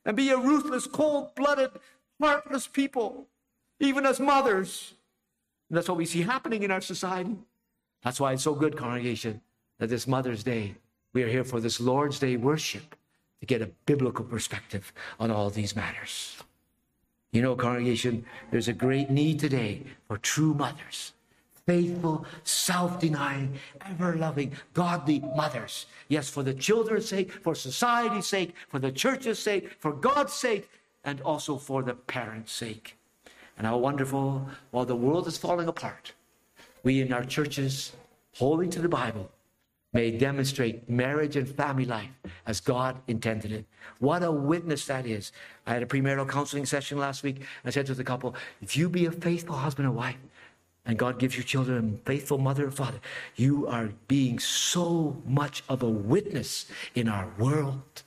And 0.04 0.16
be 0.16 0.30
a 0.30 0.38
ruthless, 0.38 0.86
cold 0.86 1.34
blooded, 1.34 1.70
heartless 2.20 2.66
people 2.66 3.26
even 3.82 4.06
as 4.06 4.20
mothers. 4.20 4.94
And 5.68 5.76
that's 5.76 5.88
what 5.88 5.98
we 5.98 6.06
see 6.06 6.22
happening 6.22 6.62
in 6.62 6.70
our 6.70 6.80
society. 6.80 7.36
That's 8.02 8.20
why 8.20 8.32
it's 8.32 8.42
so 8.42 8.54
good, 8.54 8.76
congregation, 8.76 9.40
that 9.78 9.88
this 9.88 10.06
Mother's 10.06 10.44
Day, 10.44 10.76
we 11.12 11.22
are 11.22 11.28
here 11.28 11.44
for 11.44 11.60
this 11.60 11.80
Lord's 11.80 12.18
Day 12.18 12.36
worship 12.36 12.94
to 13.40 13.46
get 13.46 13.60
a 13.60 13.70
biblical 13.86 14.24
perspective 14.24 14.92
on 15.18 15.30
all 15.30 15.50
these 15.50 15.74
matters. 15.74 16.36
You 17.32 17.42
know, 17.42 17.56
congregation, 17.56 18.24
there's 18.50 18.68
a 18.68 18.72
great 18.72 19.10
need 19.10 19.40
today 19.40 19.82
for 20.06 20.18
true 20.18 20.54
mothers, 20.54 21.12
faithful, 21.66 22.26
self 22.44 23.00
denying, 23.00 23.58
ever 23.86 24.16
loving, 24.16 24.52
godly 24.74 25.20
mothers. 25.34 25.86
Yes, 26.08 26.28
for 26.28 26.42
the 26.42 26.54
children's 26.54 27.08
sake, 27.08 27.32
for 27.32 27.54
society's 27.54 28.26
sake, 28.26 28.54
for 28.68 28.78
the 28.78 28.92
church's 28.92 29.38
sake, 29.38 29.76
for 29.78 29.92
God's 29.92 30.34
sake, 30.34 30.68
and 31.04 31.20
also 31.22 31.56
for 31.56 31.82
the 31.82 31.94
parents' 31.94 32.52
sake 32.52 32.96
and 33.56 33.66
how 33.66 33.76
wonderful, 33.76 34.48
while 34.70 34.84
the 34.84 34.96
world 34.96 35.26
is 35.26 35.38
falling 35.38 35.68
apart, 35.68 36.12
we 36.82 37.00
in 37.00 37.12
our 37.12 37.24
churches, 37.24 37.92
holding 38.34 38.70
to 38.70 38.80
the 38.80 38.88
Bible, 38.88 39.30
may 39.92 40.10
demonstrate 40.10 40.88
marriage 40.88 41.36
and 41.36 41.48
family 41.48 41.84
life 41.84 42.10
as 42.46 42.60
God 42.60 42.96
intended 43.08 43.52
it. 43.52 43.66
What 43.98 44.22
a 44.22 44.32
witness 44.32 44.86
that 44.86 45.06
is. 45.06 45.32
I 45.66 45.74
had 45.74 45.82
a 45.82 45.86
premarital 45.86 46.28
counseling 46.28 46.66
session 46.66 46.98
last 46.98 47.22
week. 47.22 47.42
I 47.64 47.70
said 47.70 47.86
to 47.86 47.94
the 47.94 48.04
couple, 48.04 48.34
if 48.60 48.76
you 48.76 48.88
be 48.88 49.06
a 49.06 49.12
faithful 49.12 49.56
husband 49.56 49.86
and 49.86 49.96
wife, 49.96 50.16
and 50.84 50.98
God 50.98 51.18
gives 51.18 51.36
you 51.36 51.44
children 51.44 52.00
faithful 52.04 52.38
mother 52.38 52.64
and 52.64 52.74
father, 52.74 53.00
you 53.36 53.68
are 53.68 53.90
being 54.08 54.38
so 54.38 55.22
much 55.26 55.62
of 55.68 55.82
a 55.82 55.88
witness 55.88 56.66
in 56.94 57.08
our 57.08 57.28
world. 57.38 58.02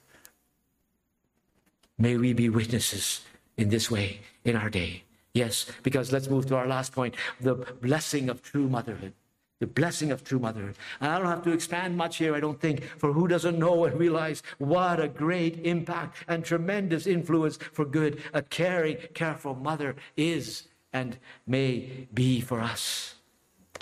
May 1.97 2.17
we 2.17 2.33
be 2.33 2.49
witnesses 2.49 3.21
in 3.57 3.69
this 3.69 3.89
way 3.89 4.19
in 4.43 4.57
our 4.57 4.69
day. 4.69 5.03
Yes, 5.33 5.71
because 5.83 6.11
let's 6.11 6.29
move 6.29 6.47
to 6.47 6.55
our 6.55 6.67
last 6.67 6.91
point 6.91 7.15
the 7.39 7.55
blessing 7.55 8.29
of 8.29 8.41
true 8.41 8.67
motherhood. 8.67 9.13
The 9.59 9.67
blessing 9.67 10.11
of 10.11 10.23
true 10.23 10.39
motherhood. 10.39 10.75
And 10.99 11.11
I 11.11 11.17
don't 11.17 11.27
have 11.27 11.43
to 11.43 11.53
expand 11.53 11.95
much 11.95 12.17
here, 12.17 12.35
I 12.35 12.39
don't 12.41 12.59
think, 12.59 12.83
for 12.83 13.13
who 13.13 13.27
doesn't 13.27 13.57
know 13.57 13.85
and 13.85 13.97
realize 13.97 14.43
what 14.57 14.99
a 14.99 15.07
great 15.07 15.65
impact 15.65 16.17
and 16.27 16.43
tremendous 16.43 17.07
influence 17.07 17.57
for 17.71 17.85
good 17.85 18.21
a 18.33 18.41
caring, 18.41 18.97
careful 19.13 19.55
mother 19.55 19.95
is 20.17 20.67
and 20.91 21.17
may 21.47 22.07
be 22.13 22.41
for 22.41 22.59
us. 22.59 23.15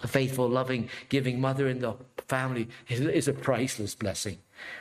A 0.03 0.07
faithful, 0.07 0.47
loving, 0.47 0.89
giving 1.09 1.41
mother 1.41 1.67
in 1.67 1.79
the 1.79 1.95
family 2.27 2.67
is 2.89 3.27
a 3.27 3.33
priceless 3.33 3.95
blessing 3.95 4.37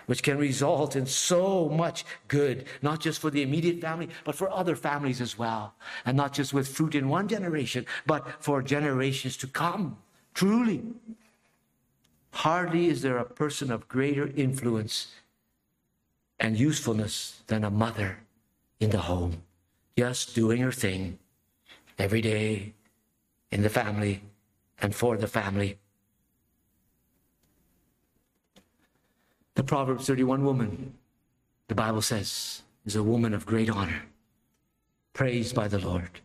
which 0.06 0.22
can 0.22 0.38
result 0.38 0.96
in 0.96 1.06
so 1.06 1.68
much 1.68 2.04
good, 2.28 2.66
not 2.82 3.00
just 3.00 3.20
for 3.20 3.30
the 3.30 3.42
immediate 3.42 3.80
family, 3.80 4.08
but 4.24 4.34
for 4.34 4.50
other 4.50 4.76
families 4.76 5.20
as 5.20 5.38
well. 5.38 5.74
And 6.04 6.16
not 6.16 6.32
just 6.32 6.52
with 6.52 6.68
fruit 6.68 6.94
in 6.94 7.08
one 7.08 7.28
generation, 7.28 7.86
but 8.06 8.42
for 8.42 8.62
generations 8.62 9.36
to 9.38 9.46
come. 9.46 9.96
Truly. 10.34 10.82
Hardly 12.32 12.88
is 12.88 13.02
there 13.02 13.18
a 13.18 13.24
person 13.24 13.70
of 13.70 13.88
greater 13.88 14.30
influence 14.34 15.08
and 16.40 16.58
usefulness 16.58 17.42
than 17.46 17.62
a 17.62 17.70
mother 17.70 18.18
in 18.80 18.90
the 18.90 18.98
home, 18.98 19.42
just 19.96 20.34
doing 20.34 20.60
her 20.62 20.72
thing 20.72 21.18
every 21.98 22.20
day 22.20 22.72
in 23.50 23.62
the 23.62 23.68
family 23.68 24.22
and 24.80 24.94
for 24.94 25.16
the 25.16 25.28
family. 25.28 25.78
The 29.54 29.62
Proverbs 29.62 30.06
31 30.06 30.44
woman, 30.44 30.94
the 31.68 31.74
Bible 31.74 32.02
says, 32.02 32.62
is 32.84 32.96
a 32.96 33.02
woman 33.02 33.34
of 33.34 33.46
great 33.46 33.70
honor, 33.70 34.02
praised 35.12 35.54
by 35.54 35.68
the 35.68 35.78
Lord. 35.78 36.20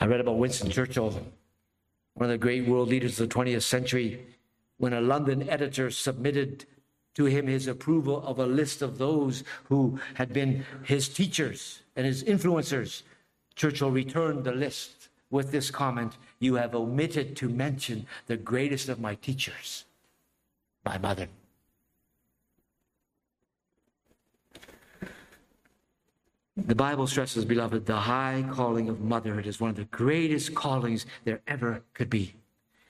I 0.00 0.06
read 0.06 0.20
about 0.20 0.38
Winston 0.38 0.70
Churchill, 0.70 1.10
one 2.14 2.24
of 2.24 2.30
the 2.30 2.38
great 2.38 2.66
world 2.66 2.88
leaders 2.88 3.20
of 3.20 3.28
the 3.28 3.34
20th 3.34 3.62
century, 3.62 4.26
when 4.78 4.94
a 4.94 5.00
London 5.00 5.46
editor 5.48 5.90
submitted 5.90 6.64
to 7.14 7.26
him 7.26 7.46
his 7.46 7.66
approval 7.66 8.26
of 8.26 8.38
a 8.38 8.46
list 8.46 8.80
of 8.80 8.96
those 8.96 9.44
who 9.64 10.00
had 10.14 10.32
been 10.32 10.64
his 10.84 11.06
teachers 11.08 11.82
and 11.96 12.06
his 12.06 12.24
influencers, 12.24 13.02
Churchill 13.56 13.90
returned 13.90 14.44
the 14.44 14.52
list 14.52 15.10
with 15.28 15.52
this 15.52 15.70
comment 15.70 16.16
You 16.38 16.54
have 16.54 16.74
omitted 16.74 17.36
to 17.36 17.50
mention 17.50 18.06
the 18.26 18.38
greatest 18.38 18.88
of 18.88 19.00
my 19.00 19.16
teachers, 19.16 19.84
my 20.82 20.96
mother. 20.96 21.28
The 26.56 26.74
Bible 26.74 27.06
stresses, 27.06 27.44
beloved, 27.44 27.86
the 27.86 27.96
high 27.96 28.44
calling 28.50 28.88
of 28.88 29.00
motherhood 29.00 29.46
is 29.46 29.60
one 29.60 29.70
of 29.70 29.76
the 29.76 29.84
greatest 29.84 30.54
callings 30.54 31.06
there 31.24 31.40
ever 31.46 31.82
could 31.94 32.10
be. 32.10 32.34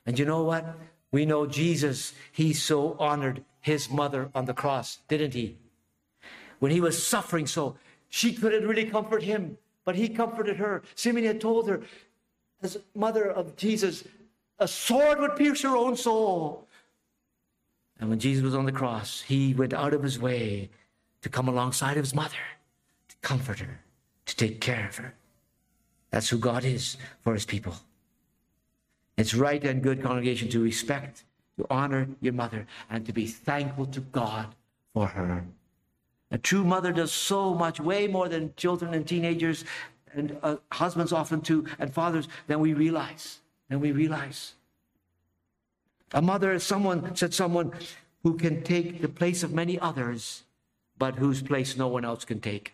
And 0.06 0.18
you 0.18 0.24
know 0.24 0.42
what? 0.42 0.78
We 1.12 1.26
know 1.26 1.46
Jesus, 1.46 2.14
he 2.32 2.52
so 2.52 2.96
honored 2.98 3.44
his 3.60 3.90
mother 3.90 4.30
on 4.34 4.46
the 4.46 4.54
cross, 4.54 5.00
didn't 5.08 5.34
he? 5.34 5.58
When 6.58 6.72
he 6.72 6.80
was 6.80 7.06
suffering 7.06 7.46
so, 7.46 7.76
she 8.08 8.32
couldn't 8.32 8.66
really 8.66 8.86
comfort 8.86 9.22
him, 9.22 9.58
but 9.84 9.94
he 9.94 10.08
comforted 10.08 10.56
her. 10.56 10.82
Simeon 10.94 11.26
had 11.26 11.40
told 11.40 11.68
her, 11.68 11.80
as 12.62 12.78
mother 12.94 13.30
of 13.30 13.56
Jesus, 13.56 14.04
a 14.58 14.68
sword 14.68 15.20
would 15.20 15.36
pierce 15.36 15.62
her 15.62 15.76
own 15.76 15.96
soul. 15.96 16.66
And 17.98 18.08
when 18.08 18.18
Jesus 18.18 18.42
was 18.42 18.54
on 18.54 18.64
the 18.64 18.72
cross, 18.72 19.20
he 19.20 19.52
went 19.54 19.74
out 19.74 19.92
of 19.92 20.02
his 20.02 20.18
way 20.18 20.70
to 21.22 21.28
come 21.28 21.48
alongside 21.48 21.98
of 21.98 22.04
his 22.04 22.14
mother 22.14 22.36
comfort 23.22 23.60
her, 23.60 23.80
to 24.26 24.36
take 24.36 24.60
care 24.60 24.88
of 24.88 24.96
her. 24.96 25.14
That's 26.10 26.28
who 26.28 26.38
God 26.38 26.64
is 26.64 26.96
for 27.20 27.34
his 27.34 27.44
people. 27.44 27.74
It's 29.16 29.34
right 29.34 29.62
and 29.64 29.82
good, 29.82 30.02
congregation, 30.02 30.48
to 30.50 30.62
respect, 30.62 31.24
to 31.58 31.66
honor 31.70 32.08
your 32.20 32.32
mother, 32.32 32.66
and 32.88 33.04
to 33.06 33.12
be 33.12 33.26
thankful 33.26 33.86
to 33.86 34.00
God 34.00 34.54
for 34.94 35.06
her. 35.06 35.44
A 36.30 36.38
true 36.38 36.64
mother 36.64 36.92
does 36.92 37.12
so 37.12 37.54
much, 37.54 37.80
way 37.80 38.06
more 38.06 38.28
than 38.28 38.54
children 38.56 38.94
and 38.94 39.06
teenagers, 39.06 39.64
and 40.14 40.36
uh, 40.42 40.56
husbands 40.72 41.12
often 41.12 41.40
too, 41.40 41.66
and 41.78 41.92
fathers, 41.92 42.28
than 42.46 42.60
we 42.60 42.72
realize. 42.72 43.40
Than 43.68 43.80
we 43.80 43.92
realize. 43.92 44.54
A 46.12 46.22
mother 46.22 46.52
is 46.52 46.64
someone, 46.64 47.14
said 47.14 47.34
someone, 47.34 47.72
who 48.22 48.36
can 48.36 48.62
take 48.62 49.00
the 49.00 49.08
place 49.08 49.42
of 49.42 49.52
many 49.52 49.78
others, 49.78 50.42
but 50.98 51.16
whose 51.16 51.42
place 51.42 51.76
no 51.76 51.88
one 51.88 52.04
else 52.04 52.24
can 52.24 52.40
take. 52.40 52.72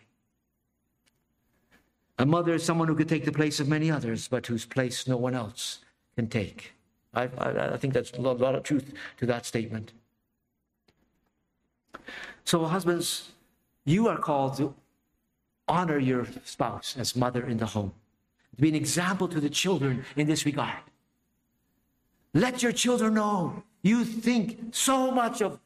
A 2.19 2.25
mother 2.25 2.55
is 2.55 2.63
someone 2.63 2.87
who 2.87 2.95
could 2.95 3.09
take 3.09 3.25
the 3.25 3.31
place 3.31 3.59
of 3.59 3.67
many 3.67 3.91
others, 3.91 4.27
but 4.27 4.47
whose 4.47 4.65
place 4.65 5.07
no 5.07 5.17
one 5.17 5.35
else 5.35 5.79
can 6.15 6.27
take. 6.27 6.73
I, 7.13 7.29
I, 7.37 7.73
I 7.73 7.77
think 7.77 7.93
that's 7.93 8.11
a 8.11 8.21
lot 8.21 8.55
of 8.55 8.63
truth 8.63 8.93
to 9.17 9.25
that 9.27 9.45
statement. 9.45 9.93
So, 12.43 12.65
husbands, 12.65 13.31
you 13.85 14.07
are 14.07 14.17
called 14.17 14.57
to 14.57 14.73
honor 15.67 15.99
your 15.99 16.25
spouse 16.43 16.95
as 16.97 17.15
mother 17.15 17.45
in 17.45 17.57
the 17.57 17.65
home, 17.65 17.93
to 18.55 18.61
be 18.61 18.69
an 18.69 18.75
example 18.75 19.27
to 19.27 19.39
the 19.39 19.49
children 19.49 20.05
in 20.15 20.27
this 20.27 20.45
regard. 20.45 20.79
Let 22.33 22.63
your 22.63 22.71
children 22.71 23.13
know 23.15 23.63
you 23.81 24.05
think 24.05 24.59
so 24.71 25.11
much 25.11 25.41
of 25.41 25.59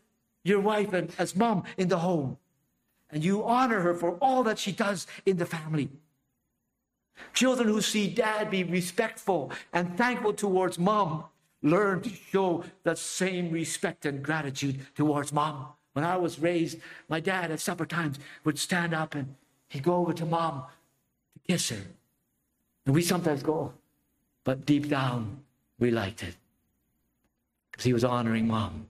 your 0.43 0.59
wife 0.59 0.93
and 0.93 1.13
as 1.17 1.35
mom 1.35 1.63
in 1.77 1.87
the 1.87 1.99
home, 1.99 2.37
and 3.09 3.23
you 3.23 3.43
honor 3.43 3.81
her 3.81 3.93
for 3.93 4.11
all 4.15 4.43
that 4.43 4.57
she 4.57 4.71
does 4.71 5.07
in 5.25 5.37
the 5.37 5.45
family. 5.45 5.89
Children 7.33 7.67
who 7.67 7.81
see 7.81 8.07
dad 8.07 8.49
be 8.49 8.63
respectful 8.63 9.51
and 9.73 9.97
thankful 9.97 10.33
towards 10.33 10.77
mom 10.79 11.25
learn 11.63 12.01
to 12.01 12.09
show 12.09 12.63
that 12.83 12.97
same 12.97 13.51
respect 13.51 14.05
and 14.05 14.23
gratitude 14.23 14.79
towards 14.95 15.31
mom. 15.31 15.67
When 15.93 16.05
I 16.05 16.17
was 16.17 16.39
raised, 16.39 16.79
my 17.09 17.19
dad 17.19 17.51
at 17.51 17.59
supper 17.59 17.85
times 17.85 18.17
would 18.43 18.57
stand 18.57 18.93
up 18.93 19.15
and 19.15 19.35
he'd 19.69 19.83
go 19.83 19.95
over 19.95 20.13
to 20.13 20.25
mom 20.25 20.63
to 21.33 21.39
kiss 21.51 21.69
her. 21.69 21.83
And 22.85 22.95
we 22.95 23.01
sometimes 23.01 23.43
go, 23.43 23.73
but 24.43 24.65
deep 24.65 24.89
down, 24.89 25.41
we 25.79 25.91
liked 25.91 26.23
it. 26.23 26.35
Because 27.71 27.83
he 27.85 27.93
was 27.93 28.03
honoring 28.03 28.47
mom 28.47 28.87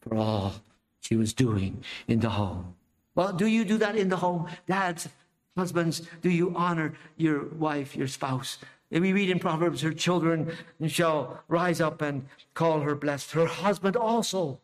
for 0.00 0.16
all 0.16 0.54
she 1.00 1.16
was 1.16 1.32
doing 1.32 1.82
in 2.08 2.20
the 2.20 2.30
home. 2.30 2.74
Well, 3.14 3.32
do 3.32 3.46
you 3.46 3.64
do 3.64 3.78
that 3.78 3.96
in 3.96 4.08
the 4.08 4.16
home? 4.16 4.48
Dads, 4.66 5.08
Husbands, 5.58 6.02
do 6.22 6.30
you 6.30 6.54
honor 6.54 6.94
your 7.16 7.46
wife, 7.46 7.96
your 7.96 8.06
spouse? 8.06 8.58
We 8.92 9.12
read 9.12 9.28
in 9.28 9.40
Proverbs, 9.40 9.82
her 9.82 9.92
children 9.92 10.52
shall 10.86 11.42
rise 11.48 11.80
up 11.80 12.00
and 12.00 12.26
call 12.54 12.78
her 12.82 12.94
blessed, 12.94 13.32
her 13.32 13.46
husband 13.46 13.96
also. 13.96 14.60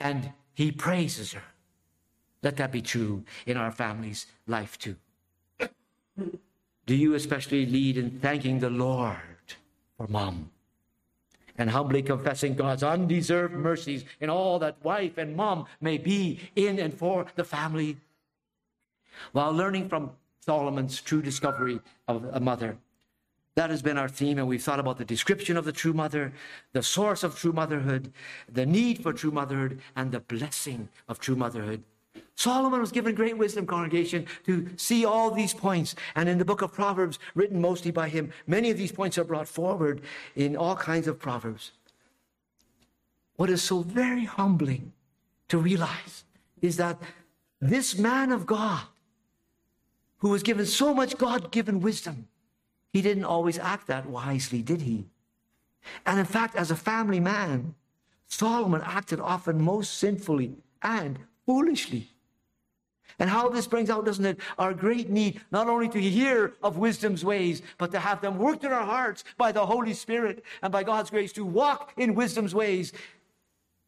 And 0.00 0.32
he 0.54 0.72
praises 0.72 1.34
her. 1.34 1.42
Let 2.42 2.56
that 2.56 2.72
be 2.72 2.80
true 2.80 3.24
in 3.44 3.58
our 3.58 3.70
family's 3.70 4.24
life 4.46 4.78
too. 4.78 4.96
Do 6.86 6.94
you 6.94 7.12
especially 7.12 7.66
lead 7.66 7.98
in 7.98 8.18
thanking 8.18 8.60
the 8.60 8.70
Lord 8.70 9.18
for 9.98 10.06
mom 10.08 10.50
and 11.58 11.68
humbly 11.68 12.00
confessing 12.00 12.54
God's 12.54 12.82
undeserved 12.82 13.52
mercies 13.52 14.06
in 14.22 14.30
all 14.30 14.58
that 14.60 14.82
wife 14.82 15.18
and 15.18 15.36
mom 15.36 15.66
may 15.82 15.98
be 15.98 16.40
in 16.56 16.78
and 16.78 16.94
for 16.94 17.26
the 17.36 17.44
family? 17.44 17.98
While 19.32 19.52
learning 19.52 19.88
from 19.88 20.10
Solomon's 20.40 21.00
true 21.00 21.22
discovery 21.22 21.80
of 22.08 22.24
a 22.32 22.40
mother. 22.40 22.76
That 23.54 23.70
has 23.70 23.82
been 23.82 23.98
our 23.98 24.08
theme, 24.08 24.38
and 24.38 24.48
we've 24.48 24.62
thought 24.62 24.80
about 24.80 24.96
the 24.96 25.04
description 25.04 25.56
of 25.56 25.64
the 25.64 25.72
true 25.72 25.92
mother, 25.92 26.32
the 26.72 26.82
source 26.82 27.22
of 27.22 27.38
true 27.38 27.52
motherhood, 27.52 28.12
the 28.50 28.64
need 28.64 29.02
for 29.02 29.12
true 29.12 29.30
motherhood, 29.30 29.80
and 29.94 30.10
the 30.10 30.20
blessing 30.20 30.88
of 31.08 31.20
true 31.20 31.36
motherhood. 31.36 31.82
Solomon 32.34 32.80
was 32.80 32.92
given 32.92 33.14
great 33.14 33.36
wisdom, 33.36 33.66
congregation, 33.66 34.26
to 34.46 34.70
see 34.76 35.04
all 35.04 35.30
these 35.30 35.52
points. 35.52 35.94
And 36.16 36.28
in 36.28 36.38
the 36.38 36.44
book 36.44 36.62
of 36.62 36.72
Proverbs, 36.72 37.18
written 37.34 37.60
mostly 37.60 37.90
by 37.90 38.08
him, 38.08 38.32
many 38.46 38.70
of 38.70 38.78
these 38.78 38.90
points 38.90 39.18
are 39.18 39.24
brought 39.24 39.48
forward 39.48 40.00
in 40.34 40.56
all 40.56 40.74
kinds 40.74 41.06
of 41.06 41.18
Proverbs. 41.18 41.72
What 43.36 43.50
is 43.50 43.62
so 43.62 43.82
very 43.82 44.24
humbling 44.24 44.92
to 45.48 45.58
realize 45.58 46.24
is 46.62 46.78
that 46.78 47.00
this 47.60 47.98
man 47.98 48.32
of 48.32 48.46
God 48.46 48.82
who 50.22 50.28
was 50.28 50.44
given 50.44 50.64
so 50.64 50.94
much 50.94 51.18
God 51.18 51.50
given 51.50 51.80
wisdom, 51.80 52.28
he 52.92 53.02
didn't 53.02 53.24
always 53.24 53.58
act 53.58 53.88
that 53.88 54.08
wisely, 54.08 54.62
did 54.62 54.82
he? 54.82 55.06
And 56.06 56.20
in 56.20 56.26
fact, 56.26 56.54
as 56.54 56.70
a 56.70 56.76
family 56.76 57.18
man, 57.18 57.74
Solomon 58.28 58.82
acted 58.84 59.18
often 59.18 59.60
most 59.60 59.98
sinfully 59.98 60.54
and 60.80 61.18
foolishly. 61.44 62.08
And 63.18 63.28
how 63.28 63.48
this 63.48 63.66
brings 63.66 63.90
out, 63.90 64.04
doesn't 64.04 64.24
it, 64.24 64.38
our 64.60 64.72
great 64.72 65.10
need 65.10 65.40
not 65.50 65.66
only 65.66 65.88
to 65.88 66.00
hear 66.00 66.54
of 66.62 66.78
wisdom's 66.78 67.24
ways, 67.24 67.60
but 67.76 67.90
to 67.90 67.98
have 67.98 68.20
them 68.20 68.38
worked 68.38 68.62
in 68.62 68.72
our 68.72 68.86
hearts 68.86 69.24
by 69.36 69.50
the 69.50 69.66
Holy 69.66 69.92
Spirit 69.92 70.44
and 70.62 70.70
by 70.70 70.84
God's 70.84 71.10
grace 71.10 71.32
to 71.32 71.44
walk 71.44 71.92
in 71.96 72.14
wisdom's 72.14 72.54
ways 72.54 72.92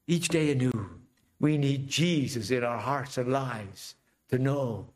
each 0.08 0.28
day 0.28 0.50
anew. 0.50 0.90
We 1.38 1.58
need 1.58 1.86
Jesus 1.86 2.50
in 2.50 2.64
our 2.64 2.78
hearts 2.78 3.18
and 3.18 3.30
lives 3.30 3.94
to 4.30 4.38
know 4.38 4.88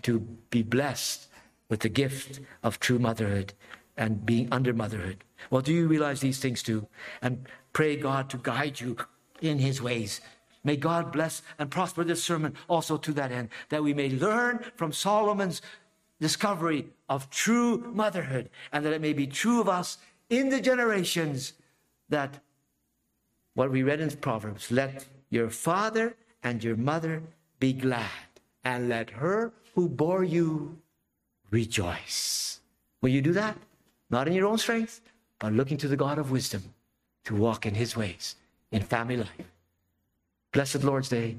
to 0.00 0.20
be 0.50 0.62
blessed 0.62 1.28
with 1.68 1.80
the 1.80 1.88
gift 1.88 2.40
of 2.62 2.80
true 2.80 2.98
motherhood 2.98 3.52
and 3.96 4.24
being 4.24 4.48
under 4.50 4.72
motherhood. 4.72 5.24
Well, 5.50 5.62
do 5.62 5.72
you 5.72 5.86
realize 5.86 6.20
these 6.20 6.38
things 6.38 6.62
too? 6.62 6.86
And 7.20 7.46
pray 7.72 7.96
God 7.96 8.30
to 8.30 8.38
guide 8.38 8.80
you 8.80 8.96
in 9.40 9.58
his 9.58 9.82
ways. 9.82 10.20
May 10.64 10.76
God 10.76 11.12
bless 11.12 11.42
and 11.58 11.70
prosper 11.70 12.04
this 12.04 12.22
sermon 12.22 12.54
also 12.68 12.96
to 12.96 13.12
that 13.14 13.32
end, 13.32 13.48
that 13.68 13.82
we 13.82 13.92
may 13.92 14.10
learn 14.10 14.64
from 14.76 14.92
Solomon's 14.92 15.60
discovery 16.20 16.86
of 17.08 17.28
true 17.30 17.78
motherhood, 17.92 18.48
and 18.72 18.84
that 18.84 18.92
it 18.92 19.00
may 19.00 19.12
be 19.12 19.26
true 19.26 19.60
of 19.60 19.68
us 19.68 19.98
in 20.30 20.48
the 20.48 20.60
generations 20.60 21.54
that 22.08 22.38
what 23.54 23.70
we 23.70 23.82
read 23.82 24.00
in 24.00 24.10
Proverbs 24.10 24.70
let 24.70 25.06
your 25.30 25.50
father 25.50 26.16
and 26.42 26.62
your 26.62 26.76
mother 26.76 27.22
be 27.58 27.72
glad, 27.72 28.08
and 28.64 28.88
let 28.88 29.10
her 29.10 29.52
who 29.74 29.88
bore 29.88 30.24
you 30.24 30.78
rejoice. 31.50 32.60
Will 33.00 33.10
you 33.10 33.22
do 33.22 33.32
that? 33.32 33.56
Not 34.10 34.28
in 34.28 34.34
your 34.34 34.46
own 34.46 34.58
strength, 34.58 35.00
but 35.38 35.52
looking 35.52 35.76
to 35.78 35.88
the 35.88 35.96
God 35.96 36.18
of 36.18 36.30
wisdom 36.30 36.62
to 37.24 37.34
walk 37.34 37.66
in 37.66 37.74
his 37.74 37.96
ways 37.96 38.36
in 38.70 38.82
family 38.82 39.16
life. 39.16 39.52
Blessed 40.52 40.84
Lord's 40.84 41.08
Day, 41.08 41.36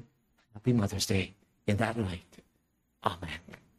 happy 0.52 0.72
Mother's 0.72 1.06
Day 1.06 1.34
in 1.66 1.76
that 1.76 1.98
light. 1.98 2.38
Amen. 3.04 3.63